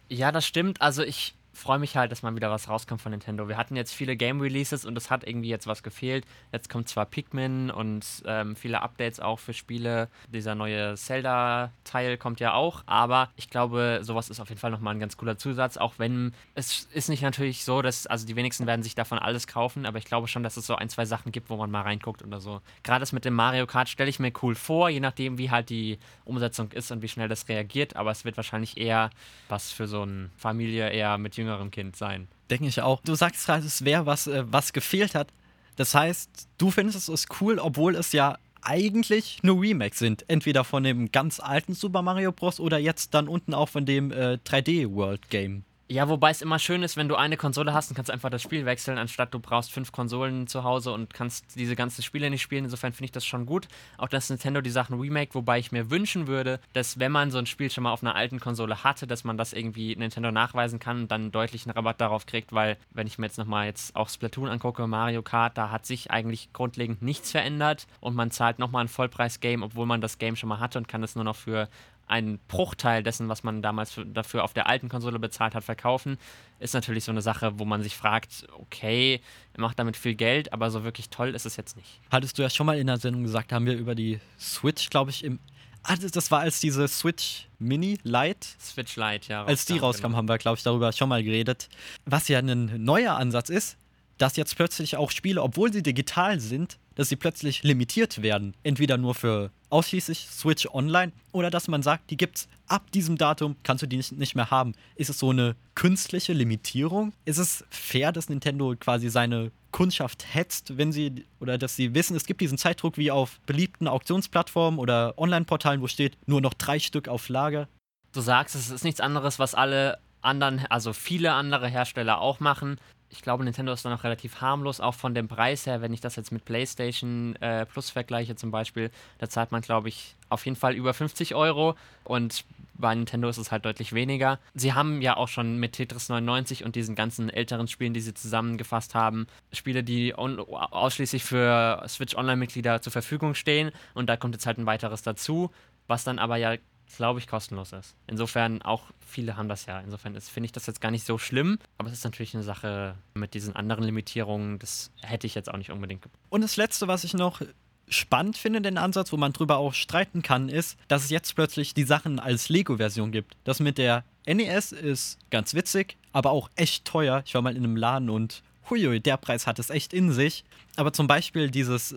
Ja, 0.09 0.31
das 0.31 0.45
stimmt. 0.45 0.81
Also 0.81 1.03
ich 1.03 1.33
freue 1.57 1.79
mich 1.79 1.97
halt, 1.97 2.11
dass 2.11 2.21
mal 2.21 2.35
wieder 2.35 2.51
was 2.51 2.69
rauskommt 2.69 3.01
von 3.01 3.11
Nintendo. 3.11 3.47
Wir 3.47 3.57
hatten 3.57 3.75
jetzt 3.75 3.93
viele 3.93 4.15
Game 4.15 4.39
Releases 4.39 4.85
und 4.85 4.97
es 4.97 5.09
hat 5.09 5.27
irgendwie 5.27 5.49
jetzt 5.49 5.67
was 5.67 5.83
gefehlt. 5.83 6.25
Jetzt 6.51 6.69
kommt 6.69 6.87
zwar 6.87 7.05
Pikmin 7.05 7.71
und 7.71 8.05
ähm, 8.25 8.55
viele 8.55 8.81
Updates 8.81 9.19
auch 9.19 9.39
für 9.39 9.53
Spiele. 9.53 10.09
Dieser 10.31 10.55
neue 10.55 10.95
Zelda-Teil 10.95 12.17
kommt 12.17 12.39
ja 12.39 12.53
auch, 12.53 12.83
aber 12.85 13.29
ich 13.35 13.49
glaube, 13.49 13.99
sowas 14.03 14.29
ist 14.29 14.39
auf 14.39 14.49
jeden 14.49 14.59
Fall 14.59 14.71
nochmal 14.71 14.95
ein 14.95 14.99
ganz 14.99 15.17
cooler 15.17 15.37
Zusatz, 15.37 15.77
auch 15.77 15.95
wenn 15.97 16.33
es 16.53 16.87
ist 16.93 17.09
nicht 17.09 17.23
natürlich 17.23 17.63
so, 17.63 17.81
dass, 17.81 18.05
also 18.07 18.27
die 18.27 18.35
wenigsten 18.35 18.67
werden 18.67 18.83
sich 18.83 18.95
davon 18.95 19.17
alles 19.17 19.47
kaufen, 19.47 19.85
aber 19.85 19.97
ich 19.97 20.05
glaube 20.05 20.27
schon, 20.27 20.43
dass 20.43 20.57
es 20.57 20.67
so 20.67 20.75
ein, 20.75 20.89
zwei 20.89 21.05
Sachen 21.05 21.31
gibt, 21.31 21.49
wo 21.49 21.57
man 21.57 21.71
mal 21.71 21.81
reinguckt 21.81 22.23
oder 22.23 22.39
so. 22.39 22.61
Gerade 22.83 22.99
das 22.99 23.13
mit 23.13 23.25
dem 23.25 23.33
Mario 23.33 23.65
Kart 23.65 23.89
stelle 23.89 24.09
ich 24.09 24.19
mir 24.19 24.31
cool 24.43 24.55
vor, 24.55 24.89
je 24.89 24.99
nachdem, 24.99 25.37
wie 25.37 25.49
halt 25.49 25.69
die 25.69 25.97
Umsetzung 26.23 26.71
ist 26.71 26.91
und 26.91 27.01
wie 27.01 27.07
schnell 27.07 27.27
das 27.27 27.49
reagiert, 27.49 27.95
aber 27.95 28.11
es 28.11 28.25
wird 28.25 28.37
wahrscheinlich 28.37 28.77
eher 28.77 29.09
was 29.49 29.71
für 29.71 29.87
so 29.87 30.03
eine 30.03 30.29
Familie 30.37 30.89
eher 30.89 31.17
mit 31.17 31.35
jüngeren 31.35 31.46
jüngerem 31.47 31.71
Kind 31.71 31.95
sein. 31.95 32.27
Denke 32.49 32.67
ich 32.67 32.81
auch. 32.81 33.01
Du 33.01 33.15
sagst 33.15 33.45
gerade, 33.45 33.65
es 33.65 33.85
wäre 33.85 34.05
was, 34.05 34.27
äh, 34.27 34.43
was 34.47 34.73
gefehlt 34.73 35.15
hat. 35.15 35.29
Das 35.75 35.93
heißt, 35.93 36.47
du 36.57 36.71
findest 36.71 37.07
es 37.07 37.25
cool, 37.39 37.59
obwohl 37.59 37.95
es 37.95 38.11
ja 38.11 38.37
eigentlich 38.61 39.39
nur 39.43 39.61
Remakes 39.61 39.99
sind. 39.99 40.25
Entweder 40.27 40.63
von 40.63 40.83
dem 40.83 41.11
ganz 41.11 41.39
alten 41.39 41.73
Super 41.73 42.01
Mario 42.01 42.31
Bros. 42.31 42.59
oder 42.59 42.77
jetzt 42.77 43.13
dann 43.13 43.27
unten 43.27 43.53
auch 43.53 43.69
von 43.69 43.85
dem 43.85 44.11
äh, 44.11 44.39
3D 44.43 44.91
World 44.93 45.29
Game. 45.29 45.63
Ja, 45.89 46.09
wobei 46.09 46.31
es 46.31 46.41
immer 46.41 46.59
schön 46.59 46.83
ist, 46.83 46.97
wenn 46.97 47.07
du 47.07 47.15
eine 47.15 47.37
Konsole 47.37 47.73
hast 47.73 47.89
und 47.89 47.95
kannst 47.95 48.11
einfach 48.11 48.29
das 48.29 48.41
Spiel 48.41 48.65
wechseln, 48.65 48.97
anstatt 48.97 49.33
du 49.33 49.39
brauchst 49.39 49.71
fünf 49.71 49.93
Konsolen 49.93 50.45
zu 50.45 50.65
Hause 50.65 50.91
und 50.91 51.13
kannst 51.13 51.55
diese 51.55 51.77
ganzen 51.77 52.03
Spiele 52.03 52.29
nicht 52.29 52.41
spielen. 52.41 52.65
Insofern 52.65 52.91
finde 52.91 53.05
ich 53.05 53.13
das 53.13 53.25
schon 53.25 53.45
gut. 53.45 53.69
Auch 53.97 54.09
dass 54.09 54.29
Nintendo 54.29 54.59
die 54.59 54.69
Sachen 54.69 54.99
remake, 54.99 55.33
wobei 55.33 55.59
ich 55.59 55.71
mir 55.71 55.89
wünschen 55.89 56.27
würde, 56.27 56.59
dass 56.73 56.99
wenn 56.99 57.13
man 57.13 57.31
so 57.31 57.37
ein 57.37 57.45
Spiel 57.45 57.71
schon 57.71 57.85
mal 57.85 57.93
auf 57.93 58.03
einer 58.03 58.15
alten 58.15 58.41
Konsole 58.41 58.83
hatte, 58.83 59.07
dass 59.07 59.23
man 59.23 59.37
das 59.37 59.53
irgendwie 59.53 59.95
Nintendo 59.95 60.29
nachweisen 60.29 60.79
kann 60.79 61.03
und 61.03 61.11
dann 61.11 61.31
einen 61.33 61.71
Rabatt 61.71 62.01
darauf 62.01 62.25
kriegt, 62.25 62.51
weil 62.51 62.75
wenn 62.91 63.07
ich 63.07 63.17
mir 63.17 63.27
jetzt 63.27 63.37
nochmal 63.37 63.67
jetzt 63.67 63.95
auch 63.95 64.09
Splatoon 64.09 64.49
angucke, 64.49 64.87
Mario 64.87 65.21
Kart, 65.21 65.57
da 65.57 65.71
hat 65.71 65.85
sich 65.85 66.11
eigentlich 66.11 66.51
grundlegend 66.51 67.01
nichts 67.01 67.31
verändert 67.31 67.87
und 68.01 68.13
man 68.13 68.29
zahlt 68.29 68.59
nochmal 68.59 68.83
ein 68.83 68.89
Vollpreis-Game, 68.89 69.63
obwohl 69.63 69.85
man 69.85 70.01
das 70.01 70.17
Game 70.17 70.35
schon 70.35 70.49
mal 70.49 70.59
hatte 70.59 70.79
und 70.79 70.89
kann 70.89 71.01
es 71.01 71.15
nur 71.15 71.23
noch 71.23 71.37
für 71.37 71.69
einen 72.07 72.39
Bruchteil 72.47 73.03
dessen, 73.03 73.27
was 73.29 73.43
man 73.43 73.61
damals 73.61 73.91
für, 73.91 74.05
dafür 74.05 74.43
auf 74.43 74.53
der 74.53 74.67
alten 74.67 74.89
Konsole 74.89 75.19
bezahlt 75.19 75.55
hat, 75.55 75.63
verkaufen, 75.63 76.17
ist 76.59 76.73
natürlich 76.73 77.03
so 77.03 77.11
eine 77.11 77.21
Sache, 77.21 77.59
wo 77.59 77.65
man 77.65 77.83
sich 77.83 77.95
fragt, 77.95 78.47
okay, 78.59 79.21
er 79.53 79.61
macht 79.61 79.77
damit 79.77 79.97
viel 79.97 80.15
Geld, 80.15 80.53
aber 80.53 80.71
so 80.71 80.83
wirklich 80.83 81.09
toll 81.09 81.35
ist 81.35 81.45
es 81.45 81.57
jetzt 81.57 81.75
nicht. 81.75 81.99
Hattest 82.09 82.37
du 82.37 82.41
ja 82.41 82.49
schon 82.49 82.65
mal 82.65 82.77
in 82.77 82.87
der 82.87 82.97
Sendung 82.97 83.23
gesagt, 83.23 83.51
haben 83.51 83.65
wir 83.65 83.75
über 83.75 83.93
die 83.93 84.19
Switch, 84.39 84.89
glaube 84.89 85.11
ich, 85.11 85.23
im. 85.23 85.39
Ah, 85.83 85.95
das- 85.95 86.31
war 86.31 86.39
als 86.39 86.59
diese 86.59 86.87
Switch 86.87 87.47
Mini 87.59 87.97
Lite, 88.03 88.47
Switch 88.59 88.95
Lite, 88.95 89.29
ja. 89.29 89.45
als 89.45 89.65
die 89.65 89.77
rauskam, 89.77 90.07
genau. 90.07 90.17
haben 90.17 90.27
wir, 90.29 90.37
glaube 90.37 90.57
ich, 90.57 90.63
darüber 90.63 90.91
schon 90.91 91.07
mal 91.09 91.23
geredet. 91.23 91.69
Was 92.05 92.27
ja 92.27 92.39
ein 92.39 92.83
neuer 92.83 93.15
Ansatz 93.15 93.49
ist, 93.49 93.77
dass 94.17 94.35
jetzt 94.35 94.55
plötzlich 94.55 94.97
auch 94.97 95.11
Spiele, 95.11 95.41
obwohl 95.43 95.71
sie 95.71 95.83
digital 95.83 96.39
sind, 96.39 96.77
dass 96.97 97.09
sie 97.09 97.15
plötzlich 97.15 97.63
limitiert 97.63 98.21
werden. 98.23 98.55
Entweder 98.63 98.97
nur 98.97 99.13
für 99.13 99.51
ausschließlich 99.69 100.27
Switch 100.31 100.67
Online 100.73 101.11
oder 101.31 101.49
dass 101.51 101.67
man 101.67 101.83
sagt, 101.83 102.09
die 102.09 102.17
gibt's 102.17 102.49
ab 102.67 102.91
diesem 102.91 103.17
Datum, 103.17 103.55
kannst 103.63 103.83
du 103.83 103.87
die 103.87 103.97
nicht, 103.97 104.11
nicht 104.13 104.35
mehr 104.35 104.49
haben. 104.49 104.73
Ist 104.95 105.09
es 105.09 105.19
so 105.19 105.29
eine 105.29 105.55
künstliche 105.75 106.33
Limitierung? 106.33 107.13
Ist 107.23 107.37
es 107.37 107.63
fair, 107.69 108.11
dass 108.11 108.29
Nintendo 108.29 108.75
quasi 108.79 109.09
seine 109.09 109.51
Kundschaft 109.71 110.33
hetzt, 110.33 110.77
wenn 110.77 110.91
sie 110.91 111.25
oder 111.39 111.59
dass 111.59 111.75
sie 111.75 111.93
wissen, 111.93 112.15
es 112.15 112.25
gibt 112.25 112.41
diesen 112.41 112.57
Zeitdruck 112.57 112.97
wie 112.97 113.11
auf 113.11 113.39
beliebten 113.45 113.87
Auktionsplattformen 113.87 114.79
oder 114.79 115.13
Online-Portalen, 115.19 115.81
wo 115.81 115.87
steht 115.87 116.17
nur 116.25 116.41
noch 116.41 116.55
drei 116.55 116.79
Stück 116.79 117.07
auf 117.07 117.29
Lager? 117.29 117.67
Du 118.11 118.21
sagst, 118.21 118.55
es 118.55 118.71
ist 118.71 118.83
nichts 118.83 119.01
anderes, 119.01 119.37
was 119.37 119.53
alle 119.53 119.99
anderen, 120.21 120.65
also 120.69 120.93
viele 120.93 121.33
andere 121.33 121.67
Hersteller 121.67 122.19
auch 122.19 122.39
machen. 122.39 122.79
Ich 123.09 123.21
glaube, 123.21 123.43
Nintendo 123.43 123.71
ist 123.71 123.85
da 123.85 123.89
noch 123.89 124.03
relativ 124.03 124.41
harmlos, 124.41 124.79
auch 124.81 124.93
von 124.93 125.15
dem 125.15 125.27
Preis 125.27 125.65
her, 125.65 125.81
wenn 125.81 125.93
ich 125.93 126.01
das 126.01 126.15
jetzt 126.15 126.31
mit 126.31 126.43
PlayStation 126.43 127.35
äh, 127.37 127.65
Plus 127.65 127.89
vergleiche 127.89 128.35
zum 128.35 128.51
Beispiel, 128.51 128.91
da 129.19 129.29
zahlt 129.29 129.51
man, 129.51 129.61
glaube 129.61 129.87
ich, 129.89 130.15
auf 130.29 130.45
jeden 130.45 130.57
Fall 130.57 130.75
über 130.75 130.93
50 130.93 131.33
Euro 131.33 131.75
und 132.03 132.43
bei 132.73 132.93
Nintendo 132.93 133.27
ist 133.27 133.37
es 133.37 133.51
halt 133.51 133.65
deutlich 133.65 133.93
weniger. 133.93 134.39
Sie 134.53 134.73
haben 134.73 135.01
ja 135.01 135.17
auch 135.17 135.27
schon 135.27 135.57
mit 135.57 135.73
Tetris 135.73 136.09
99 136.09 136.63
und 136.63 136.75
diesen 136.75 136.95
ganzen 136.95 137.29
älteren 137.29 137.67
Spielen, 137.67 137.93
die 137.93 138.01
sie 138.01 138.13
zusammengefasst 138.13 138.93
haben, 138.93 139.27
Spiele, 139.51 139.83
die 139.83 140.13
ausschließlich 140.13 141.23
für 141.23 141.83
Switch 141.87 142.15
Online-Mitglieder 142.15 142.81
zur 142.81 142.91
Verfügung 142.91 143.33
stehen 143.33 143.71
und 143.93 144.07
da 144.07 144.17
kommt 144.17 144.35
jetzt 144.35 144.45
halt 144.45 144.57
ein 144.57 144.65
weiteres 144.65 145.01
dazu, 145.01 145.51
was 145.87 146.03
dann 146.03 146.19
aber 146.19 146.37
ja 146.37 146.55
glaube 146.95 147.19
ich, 147.19 147.27
kostenlos 147.27 147.73
ist. 147.73 147.95
Insofern 148.07 148.61
auch 148.61 148.83
viele 149.05 149.37
haben 149.37 149.49
das 149.49 149.65
ja. 149.65 149.79
Insofern 149.79 150.19
finde 150.21 150.45
ich 150.45 150.51
das 150.51 150.65
jetzt 150.65 150.81
gar 150.81 150.91
nicht 150.91 151.05
so 151.05 151.17
schlimm. 151.17 151.59
Aber 151.77 151.89
es 151.89 151.93
ist 151.93 152.03
natürlich 152.03 152.33
eine 152.33 152.43
Sache 152.43 152.95
mit 153.13 153.33
diesen 153.33 153.55
anderen 153.55 153.83
Limitierungen. 153.83 154.59
Das 154.59 154.91
hätte 155.01 155.27
ich 155.27 155.35
jetzt 155.35 155.51
auch 155.51 155.57
nicht 155.57 155.71
unbedingt. 155.71 156.05
Und 156.29 156.41
das 156.41 156.55
Letzte, 156.57 156.87
was 156.87 157.03
ich 157.03 157.13
noch 157.13 157.41
spannend 157.89 158.37
finde, 158.37 158.61
den 158.61 158.77
Ansatz, 158.77 159.11
wo 159.11 159.17
man 159.17 159.33
drüber 159.33 159.57
auch 159.57 159.73
streiten 159.73 160.21
kann, 160.21 160.49
ist, 160.49 160.77
dass 160.87 161.05
es 161.05 161.09
jetzt 161.09 161.35
plötzlich 161.35 161.73
die 161.73 161.83
Sachen 161.83 162.19
als 162.19 162.49
Lego-Version 162.49 163.11
gibt. 163.11 163.37
Das 163.43 163.59
mit 163.59 163.77
der 163.77 164.03
NES 164.25 164.73
ist 164.73 165.19
ganz 165.29 165.53
witzig, 165.53 165.97
aber 166.11 166.31
auch 166.31 166.49
echt 166.55 166.85
teuer. 166.85 167.23
Ich 167.25 167.33
war 167.33 167.41
mal 167.41 167.55
in 167.55 167.63
einem 167.63 167.77
Laden 167.77 168.09
und 168.09 168.43
huiui, 168.69 168.99
der 168.99 169.17
Preis 169.17 169.47
hat 169.47 169.59
es 169.59 169.69
echt 169.69 169.93
in 169.93 170.11
sich. 170.11 170.43
Aber 170.75 170.91
zum 170.91 171.07
Beispiel 171.07 171.49
dieses 171.49 171.95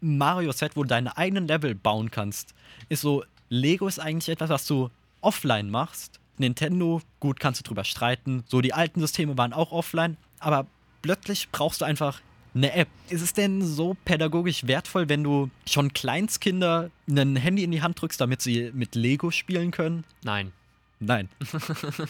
Mario-Set, 0.00 0.76
wo 0.76 0.82
du 0.82 0.88
deine 0.88 1.16
eigenen 1.16 1.46
Level 1.46 1.74
bauen 1.74 2.10
kannst, 2.10 2.54
ist 2.88 3.02
so, 3.02 3.24
Lego 3.48 3.86
ist 3.86 3.98
eigentlich 3.98 4.28
etwas, 4.28 4.50
was 4.50 4.66
du 4.66 4.90
offline 5.20 5.70
machst. 5.70 6.20
Nintendo, 6.38 7.00
gut, 7.20 7.40
kannst 7.40 7.60
du 7.60 7.64
drüber 7.64 7.84
streiten. 7.84 8.44
So, 8.48 8.60
die 8.60 8.74
alten 8.74 9.00
Systeme 9.00 9.38
waren 9.38 9.52
auch 9.52 9.72
offline, 9.72 10.16
aber 10.38 10.66
plötzlich 11.02 11.48
brauchst 11.50 11.80
du 11.80 11.84
einfach 11.84 12.20
eine 12.54 12.72
App. 12.72 12.88
Ist 13.08 13.22
es 13.22 13.32
denn 13.32 13.62
so 13.62 13.96
pädagogisch 14.04 14.66
wertvoll, 14.66 15.08
wenn 15.08 15.22
du 15.22 15.50
schon 15.66 15.92
Kleinstkinder 15.92 16.90
ein 17.08 17.36
Handy 17.36 17.64
in 17.64 17.70
die 17.70 17.82
Hand 17.82 18.00
drückst, 18.00 18.20
damit 18.20 18.40
sie 18.42 18.70
mit 18.74 18.94
Lego 18.94 19.30
spielen 19.30 19.70
können? 19.70 20.04
Nein. 20.22 20.52
Nein. 20.98 21.28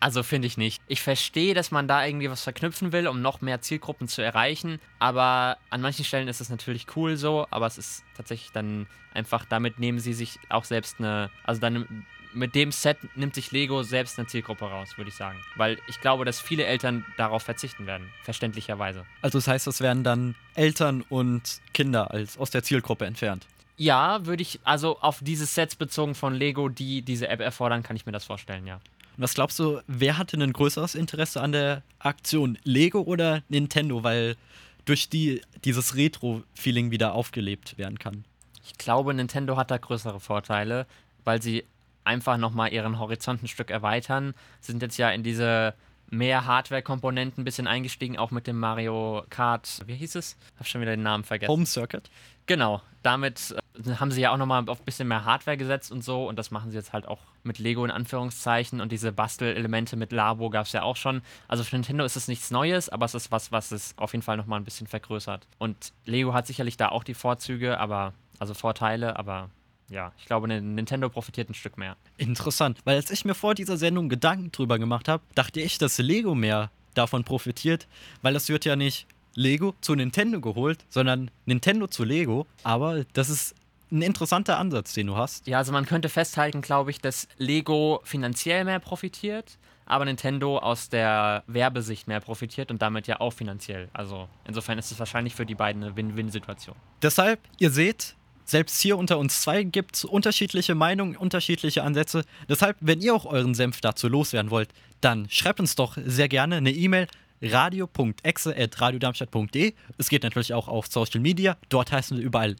Also 0.00 0.22
finde 0.22 0.46
ich 0.46 0.56
nicht. 0.56 0.80
Ich 0.88 1.02
verstehe, 1.02 1.52
dass 1.52 1.70
man 1.70 1.86
da 1.86 2.04
irgendwie 2.04 2.30
was 2.30 2.42
verknüpfen 2.42 2.90
will, 2.92 3.06
um 3.06 3.20
noch 3.20 3.42
mehr 3.42 3.60
Zielgruppen 3.60 4.08
zu 4.08 4.22
erreichen. 4.22 4.80
Aber 4.98 5.58
an 5.68 5.82
manchen 5.82 6.06
Stellen 6.06 6.26
ist 6.26 6.40
es 6.40 6.48
natürlich 6.48 6.86
cool 6.96 7.18
so, 7.18 7.46
aber 7.50 7.66
es 7.66 7.76
ist 7.76 8.02
tatsächlich 8.16 8.50
dann 8.50 8.86
einfach, 9.12 9.44
damit 9.44 9.78
nehmen 9.78 10.00
sie 10.00 10.14
sich 10.14 10.38
auch 10.48 10.64
selbst 10.64 10.96
eine, 10.98 11.30
also 11.44 11.60
dann 11.60 12.06
mit 12.32 12.54
dem 12.54 12.72
Set 12.72 12.96
nimmt 13.16 13.34
sich 13.34 13.50
Lego 13.50 13.82
selbst 13.82 14.18
eine 14.18 14.26
Zielgruppe 14.26 14.64
raus, 14.64 14.96
würde 14.96 15.10
ich 15.10 15.16
sagen. 15.16 15.38
Weil 15.56 15.78
ich 15.88 16.00
glaube, 16.00 16.24
dass 16.24 16.40
viele 16.40 16.64
Eltern 16.64 17.04
darauf 17.16 17.42
verzichten 17.42 17.86
werden, 17.86 18.08
verständlicherweise. 18.22 19.04
Also 19.20 19.38
das 19.38 19.48
heißt, 19.48 19.66
das 19.66 19.80
werden 19.80 20.04
dann 20.04 20.34
Eltern 20.54 21.02
und 21.08 21.60
Kinder 21.74 22.10
als 22.10 22.38
aus 22.38 22.50
der 22.50 22.62
Zielgruppe 22.62 23.04
entfernt. 23.04 23.46
Ja, 23.76 24.26
würde 24.26 24.42
ich, 24.42 24.60
also 24.62 24.98
auf 25.00 25.20
diese 25.22 25.46
Sets 25.46 25.74
bezogen 25.74 26.14
von 26.14 26.34
Lego, 26.34 26.68
die 26.68 27.02
diese 27.02 27.28
App 27.28 27.40
erfordern, 27.40 27.82
kann 27.82 27.96
ich 27.96 28.06
mir 28.06 28.12
das 28.12 28.24
vorstellen, 28.24 28.66
ja. 28.66 28.80
Und 29.16 29.22
was 29.22 29.34
glaubst 29.34 29.58
du, 29.58 29.80
wer 29.86 30.18
hatte 30.18 30.36
ein 30.36 30.52
größeres 30.52 30.94
Interesse 30.94 31.40
an 31.40 31.52
der 31.52 31.82
Aktion? 31.98 32.58
Lego 32.64 33.00
oder 33.00 33.42
Nintendo? 33.48 34.02
Weil 34.02 34.36
durch 34.84 35.08
die 35.08 35.42
dieses 35.64 35.94
Retro-Feeling 35.94 36.90
wieder 36.90 37.14
aufgelebt 37.14 37.78
werden 37.78 37.98
kann. 37.98 38.24
Ich 38.64 38.78
glaube, 38.78 39.14
Nintendo 39.14 39.56
hat 39.56 39.70
da 39.70 39.78
größere 39.78 40.20
Vorteile, 40.20 40.86
weil 41.24 41.42
sie 41.42 41.64
einfach 42.04 42.36
nochmal 42.36 42.72
ihren 42.72 42.98
Horizont 42.98 43.42
ein 43.42 43.48
Stück 43.48 43.70
erweitern. 43.70 44.34
Sie 44.60 44.72
sind 44.72 44.82
jetzt 44.82 44.96
ja 44.96 45.10
in 45.10 45.22
diese 45.22 45.74
mehr 46.08 46.44
Hardware-Komponenten 46.44 47.42
ein 47.42 47.44
bisschen 47.44 47.66
eingestiegen, 47.66 48.18
auch 48.18 48.30
mit 48.30 48.46
dem 48.46 48.58
Mario 48.58 49.24
Kart, 49.30 49.80
wie 49.86 49.94
hieß 49.94 50.16
es? 50.16 50.36
Hab 50.58 50.66
schon 50.66 50.80
wieder 50.80 50.96
den 50.96 51.02
Namen 51.02 51.24
vergessen. 51.24 51.50
Home 51.50 51.66
Circuit. 51.66 52.10
Genau, 52.46 52.82
damit 53.02 53.52
äh, 53.52 53.69
haben 53.98 54.10
sie 54.10 54.20
ja 54.20 54.32
auch 54.32 54.36
nochmal 54.36 54.68
auf 54.68 54.80
ein 54.80 54.84
bisschen 54.84 55.08
mehr 55.08 55.24
Hardware 55.24 55.56
gesetzt 55.56 55.92
und 55.92 56.02
so 56.02 56.28
und 56.28 56.38
das 56.38 56.50
machen 56.50 56.70
sie 56.70 56.76
jetzt 56.76 56.92
halt 56.92 57.06
auch 57.06 57.20
mit 57.42 57.58
Lego 57.58 57.84
in 57.84 57.90
Anführungszeichen 57.90 58.80
und 58.80 58.92
diese 58.92 59.12
Bastelelemente 59.12 59.96
mit 59.96 60.12
Labo 60.12 60.50
gab 60.50 60.66
es 60.66 60.72
ja 60.72 60.82
auch 60.82 60.96
schon. 60.96 61.22
Also 61.48 61.64
für 61.64 61.76
Nintendo 61.76 62.04
ist 62.04 62.16
es 62.16 62.28
nichts 62.28 62.50
Neues, 62.50 62.88
aber 62.88 63.06
es 63.06 63.14
ist 63.14 63.30
was, 63.30 63.52
was 63.52 63.72
es 63.72 63.94
auf 63.96 64.12
jeden 64.12 64.22
Fall 64.22 64.36
nochmal 64.36 64.60
ein 64.60 64.64
bisschen 64.64 64.86
vergrößert. 64.86 65.46
Und 65.58 65.92
Lego 66.04 66.34
hat 66.34 66.46
sicherlich 66.46 66.76
da 66.76 66.88
auch 66.88 67.04
die 67.04 67.14
Vorzüge, 67.14 67.78
aber, 67.78 68.12
also 68.38 68.54
Vorteile, 68.54 69.16
aber 69.18 69.50
ja, 69.88 70.12
ich 70.18 70.26
glaube, 70.26 70.46
Nintendo 70.46 71.08
profitiert 71.08 71.50
ein 71.50 71.54
Stück 71.54 71.76
mehr. 71.76 71.96
Interessant, 72.16 72.78
weil 72.84 72.96
als 72.96 73.10
ich 73.10 73.24
mir 73.24 73.34
vor 73.34 73.54
dieser 73.54 73.76
Sendung 73.76 74.08
Gedanken 74.08 74.52
drüber 74.52 74.78
gemacht 74.78 75.08
habe, 75.08 75.22
dachte 75.34 75.60
ich, 75.60 75.78
dass 75.78 75.98
Lego 75.98 76.34
mehr 76.34 76.70
davon 76.94 77.24
profitiert, 77.24 77.88
weil 78.22 78.32
das 78.32 78.48
wird 78.48 78.64
ja 78.64 78.76
nicht 78.76 79.06
Lego 79.34 79.74
zu 79.80 79.94
Nintendo 79.94 80.40
geholt, 80.40 80.84
sondern 80.88 81.30
Nintendo 81.46 81.86
zu 81.86 82.04
Lego. 82.04 82.46
Aber 82.62 83.04
das 83.12 83.30
ist 83.30 83.54
ein 83.90 84.02
interessanter 84.02 84.58
Ansatz, 84.58 84.92
den 84.94 85.08
du 85.08 85.16
hast. 85.16 85.46
Ja, 85.46 85.58
also 85.58 85.72
man 85.72 85.86
könnte 85.86 86.08
festhalten, 86.08 86.62
glaube 86.62 86.90
ich, 86.90 87.00
dass 87.00 87.28
Lego 87.38 88.00
finanziell 88.04 88.64
mehr 88.64 88.78
profitiert, 88.80 89.58
aber 89.86 90.04
Nintendo 90.04 90.58
aus 90.58 90.88
der 90.88 91.42
Werbesicht 91.46 92.06
mehr 92.06 92.20
profitiert 92.20 92.70
und 92.70 92.80
damit 92.80 93.06
ja 93.06 93.20
auch 93.20 93.32
finanziell. 93.32 93.88
Also 93.92 94.28
insofern 94.46 94.78
ist 94.78 94.92
es 94.92 94.98
wahrscheinlich 94.98 95.34
für 95.34 95.46
die 95.46 95.54
beiden 95.54 95.82
eine 95.82 95.96
Win-Win-Situation. 95.96 96.76
Deshalb, 97.02 97.40
ihr 97.58 97.70
seht, 97.70 98.14
selbst 98.44 98.80
hier 98.80 98.96
unter 98.96 99.18
uns 99.18 99.40
zwei 99.40 99.62
gibt 99.62 99.96
es 99.96 100.04
unterschiedliche 100.04 100.74
Meinungen, 100.74 101.16
unterschiedliche 101.16 101.82
Ansätze. 101.82 102.24
Deshalb, 102.48 102.76
wenn 102.80 103.00
ihr 103.00 103.14
auch 103.14 103.24
euren 103.24 103.54
Senf 103.54 103.80
dazu 103.80 104.08
loswerden 104.08 104.50
wollt, 104.50 104.70
dann 105.00 105.28
schreibt 105.30 105.60
uns 105.60 105.76
doch 105.76 105.96
sehr 106.04 106.28
gerne 106.28 106.56
eine 106.56 106.72
E-Mail 106.72 107.06
radio.exe.radiodarmstadt.de. 107.42 109.74
Es 109.98 110.08
geht 110.08 110.22
natürlich 110.22 110.54
auch 110.54 110.68
auf 110.68 110.86
Social 110.86 111.20
Media. 111.20 111.56
Dort 111.68 111.92
heißen 111.92 112.16
wir 112.16 112.24
überall 112.24 112.56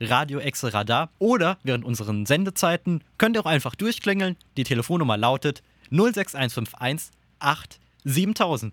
radioexeradar. 0.00 1.10
Oder 1.18 1.58
während 1.62 1.84
unseren 1.84 2.26
Sendezeiten 2.26 3.04
könnt 3.18 3.36
ihr 3.36 3.40
auch 3.40 3.46
einfach 3.46 3.74
durchklingeln. 3.74 4.36
Die 4.56 4.64
Telefonnummer 4.64 5.16
lautet 5.16 5.62
06151 5.90 7.10
8 7.38 7.80
7000. 8.04 8.72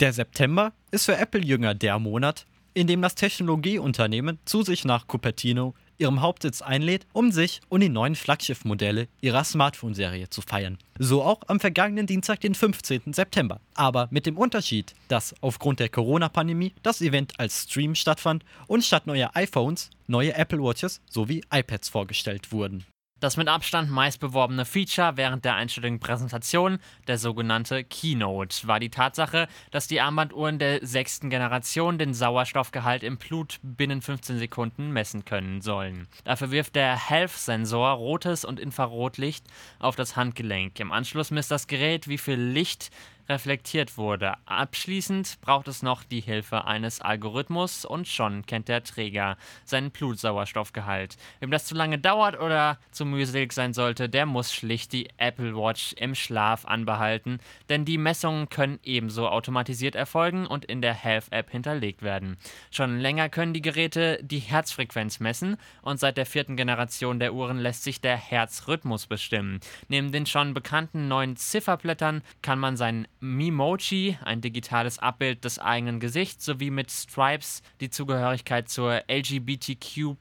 Der 0.00 0.12
September 0.12 0.72
ist 0.90 1.04
für 1.04 1.16
Apple-Jünger 1.16 1.74
der 1.74 2.00
Monat, 2.00 2.44
in 2.74 2.88
dem 2.88 3.02
das 3.02 3.14
Technologieunternehmen 3.14 4.40
zu 4.44 4.62
sich 4.62 4.84
nach 4.84 5.06
Cupertino 5.06 5.74
ihrem 5.98 6.20
Hauptsitz 6.20 6.62
einlädt, 6.62 7.06
um 7.12 7.32
sich 7.32 7.60
und 7.68 7.80
die 7.80 7.88
neuen 7.88 8.14
Flaggschiff-Modelle 8.14 9.08
ihrer 9.20 9.44
Smartphone-Serie 9.44 10.30
zu 10.30 10.42
feiern. 10.42 10.78
So 10.98 11.22
auch 11.22 11.40
am 11.46 11.60
vergangenen 11.60 12.06
Dienstag, 12.06 12.40
den 12.40 12.54
15. 12.54 13.12
September. 13.12 13.60
Aber 13.74 14.08
mit 14.10 14.26
dem 14.26 14.36
Unterschied, 14.36 14.94
dass 15.08 15.34
aufgrund 15.40 15.80
der 15.80 15.88
Corona-Pandemie 15.88 16.74
das 16.82 17.00
Event 17.00 17.38
als 17.38 17.64
Stream 17.64 17.94
stattfand 17.94 18.44
und 18.66 18.84
statt 18.84 19.06
neuer 19.06 19.30
iPhones 19.34 19.90
neue 20.06 20.34
Apple 20.34 20.62
Watches 20.62 21.00
sowie 21.08 21.42
iPads 21.50 21.88
vorgestellt 21.88 22.52
wurden. 22.52 22.84
Das 23.22 23.36
mit 23.36 23.46
Abstand 23.46 23.88
meistbeworbene 23.88 24.64
Feature 24.64 25.16
während 25.16 25.44
der 25.44 25.54
einstelligen 25.54 26.00
Präsentation, 26.00 26.80
der 27.06 27.18
sogenannte 27.18 27.84
Keynote, 27.84 28.66
war 28.66 28.80
die 28.80 28.90
Tatsache, 28.90 29.46
dass 29.70 29.86
die 29.86 30.00
Armbanduhren 30.00 30.58
der 30.58 30.84
sechsten 30.84 31.30
Generation 31.30 31.98
den 31.98 32.14
Sauerstoffgehalt 32.14 33.04
im 33.04 33.18
Blut 33.18 33.60
binnen 33.62 34.02
15 34.02 34.38
Sekunden 34.38 34.90
messen 34.90 35.24
können 35.24 35.60
sollen. 35.60 36.08
Dafür 36.24 36.50
wirft 36.50 36.74
der 36.74 36.96
Health-Sensor 36.96 37.92
rotes 37.92 38.44
und 38.44 38.58
Infrarotlicht 38.58 39.46
auf 39.78 39.94
das 39.94 40.16
Handgelenk. 40.16 40.80
Im 40.80 40.90
Anschluss 40.90 41.30
misst 41.30 41.52
das 41.52 41.68
Gerät, 41.68 42.08
wie 42.08 42.18
viel 42.18 42.40
Licht 42.40 42.90
reflektiert 43.32 43.96
wurde. 43.96 44.34
Abschließend 44.44 45.40
braucht 45.40 45.66
es 45.66 45.82
noch 45.82 46.04
die 46.04 46.20
Hilfe 46.20 46.66
eines 46.66 47.00
Algorithmus 47.00 47.86
und 47.86 48.06
schon 48.06 48.44
kennt 48.44 48.68
der 48.68 48.84
Träger 48.84 49.38
seinen 49.64 49.90
Blutsauerstoffgehalt. 49.90 51.16
Wem 51.40 51.50
das 51.50 51.64
zu 51.64 51.74
lange 51.74 51.98
dauert 51.98 52.38
oder 52.38 52.78
zu 52.90 53.06
mühselig 53.06 53.54
sein 53.54 53.72
sollte, 53.72 54.10
der 54.10 54.26
muss 54.26 54.52
schlicht 54.52 54.92
die 54.92 55.08
Apple 55.16 55.56
Watch 55.56 55.94
im 55.94 56.14
Schlaf 56.14 56.66
anbehalten, 56.66 57.38
denn 57.70 57.86
die 57.86 57.96
Messungen 57.96 58.50
können 58.50 58.78
ebenso 58.82 59.26
automatisiert 59.28 59.94
erfolgen 59.94 60.46
und 60.46 60.66
in 60.66 60.82
der 60.82 60.92
Health 60.92 61.32
App 61.32 61.50
hinterlegt 61.50 62.02
werden. 62.02 62.36
Schon 62.70 62.98
länger 62.98 63.30
können 63.30 63.54
die 63.54 63.62
Geräte 63.62 64.18
die 64.22 64.40
Herzfrequenz 64.40 65.20
messen 65.20 65.56
und 65.80 65.98
seit 65.98 66.18
der 66.18 66.26
vierten 66.26 66.56
Generation 66.56 67.18
der 67.18 67.32
Uhren 67.32 67.58
lässt 67.58 67.82
sich 67.82 68.02
der 68.02 68.18
Herzrhythmus 68.18 69.06
bestimmen. 69.06 69.60
Neben 69.88 70.12
den 70.12 70.26
schon 70.26 70.52
bekannten 70.52 71.08
neuen 71.08 71.36
Zifferblättern 71.36 72.22
kann 72.42 72.58
man 72.58 72.76
seinen 72.76 73.08
Mimoji, 73.22 74.18
ein 74.24 74.40
digitales 74.40 74.98
Abbild 74.98 75.44
des 75.44 75.60
eigenen 75.60 76.00
Gesichts, 76.00 76.44
sowie 76.44 76.70
mit 76.70 76.90
Stripes 76.90 77.62
die 77.80 77.88
Zugehörigkeit 77.88 78.68
zur 78.68 79.04
LGBTQ 79.08 80.16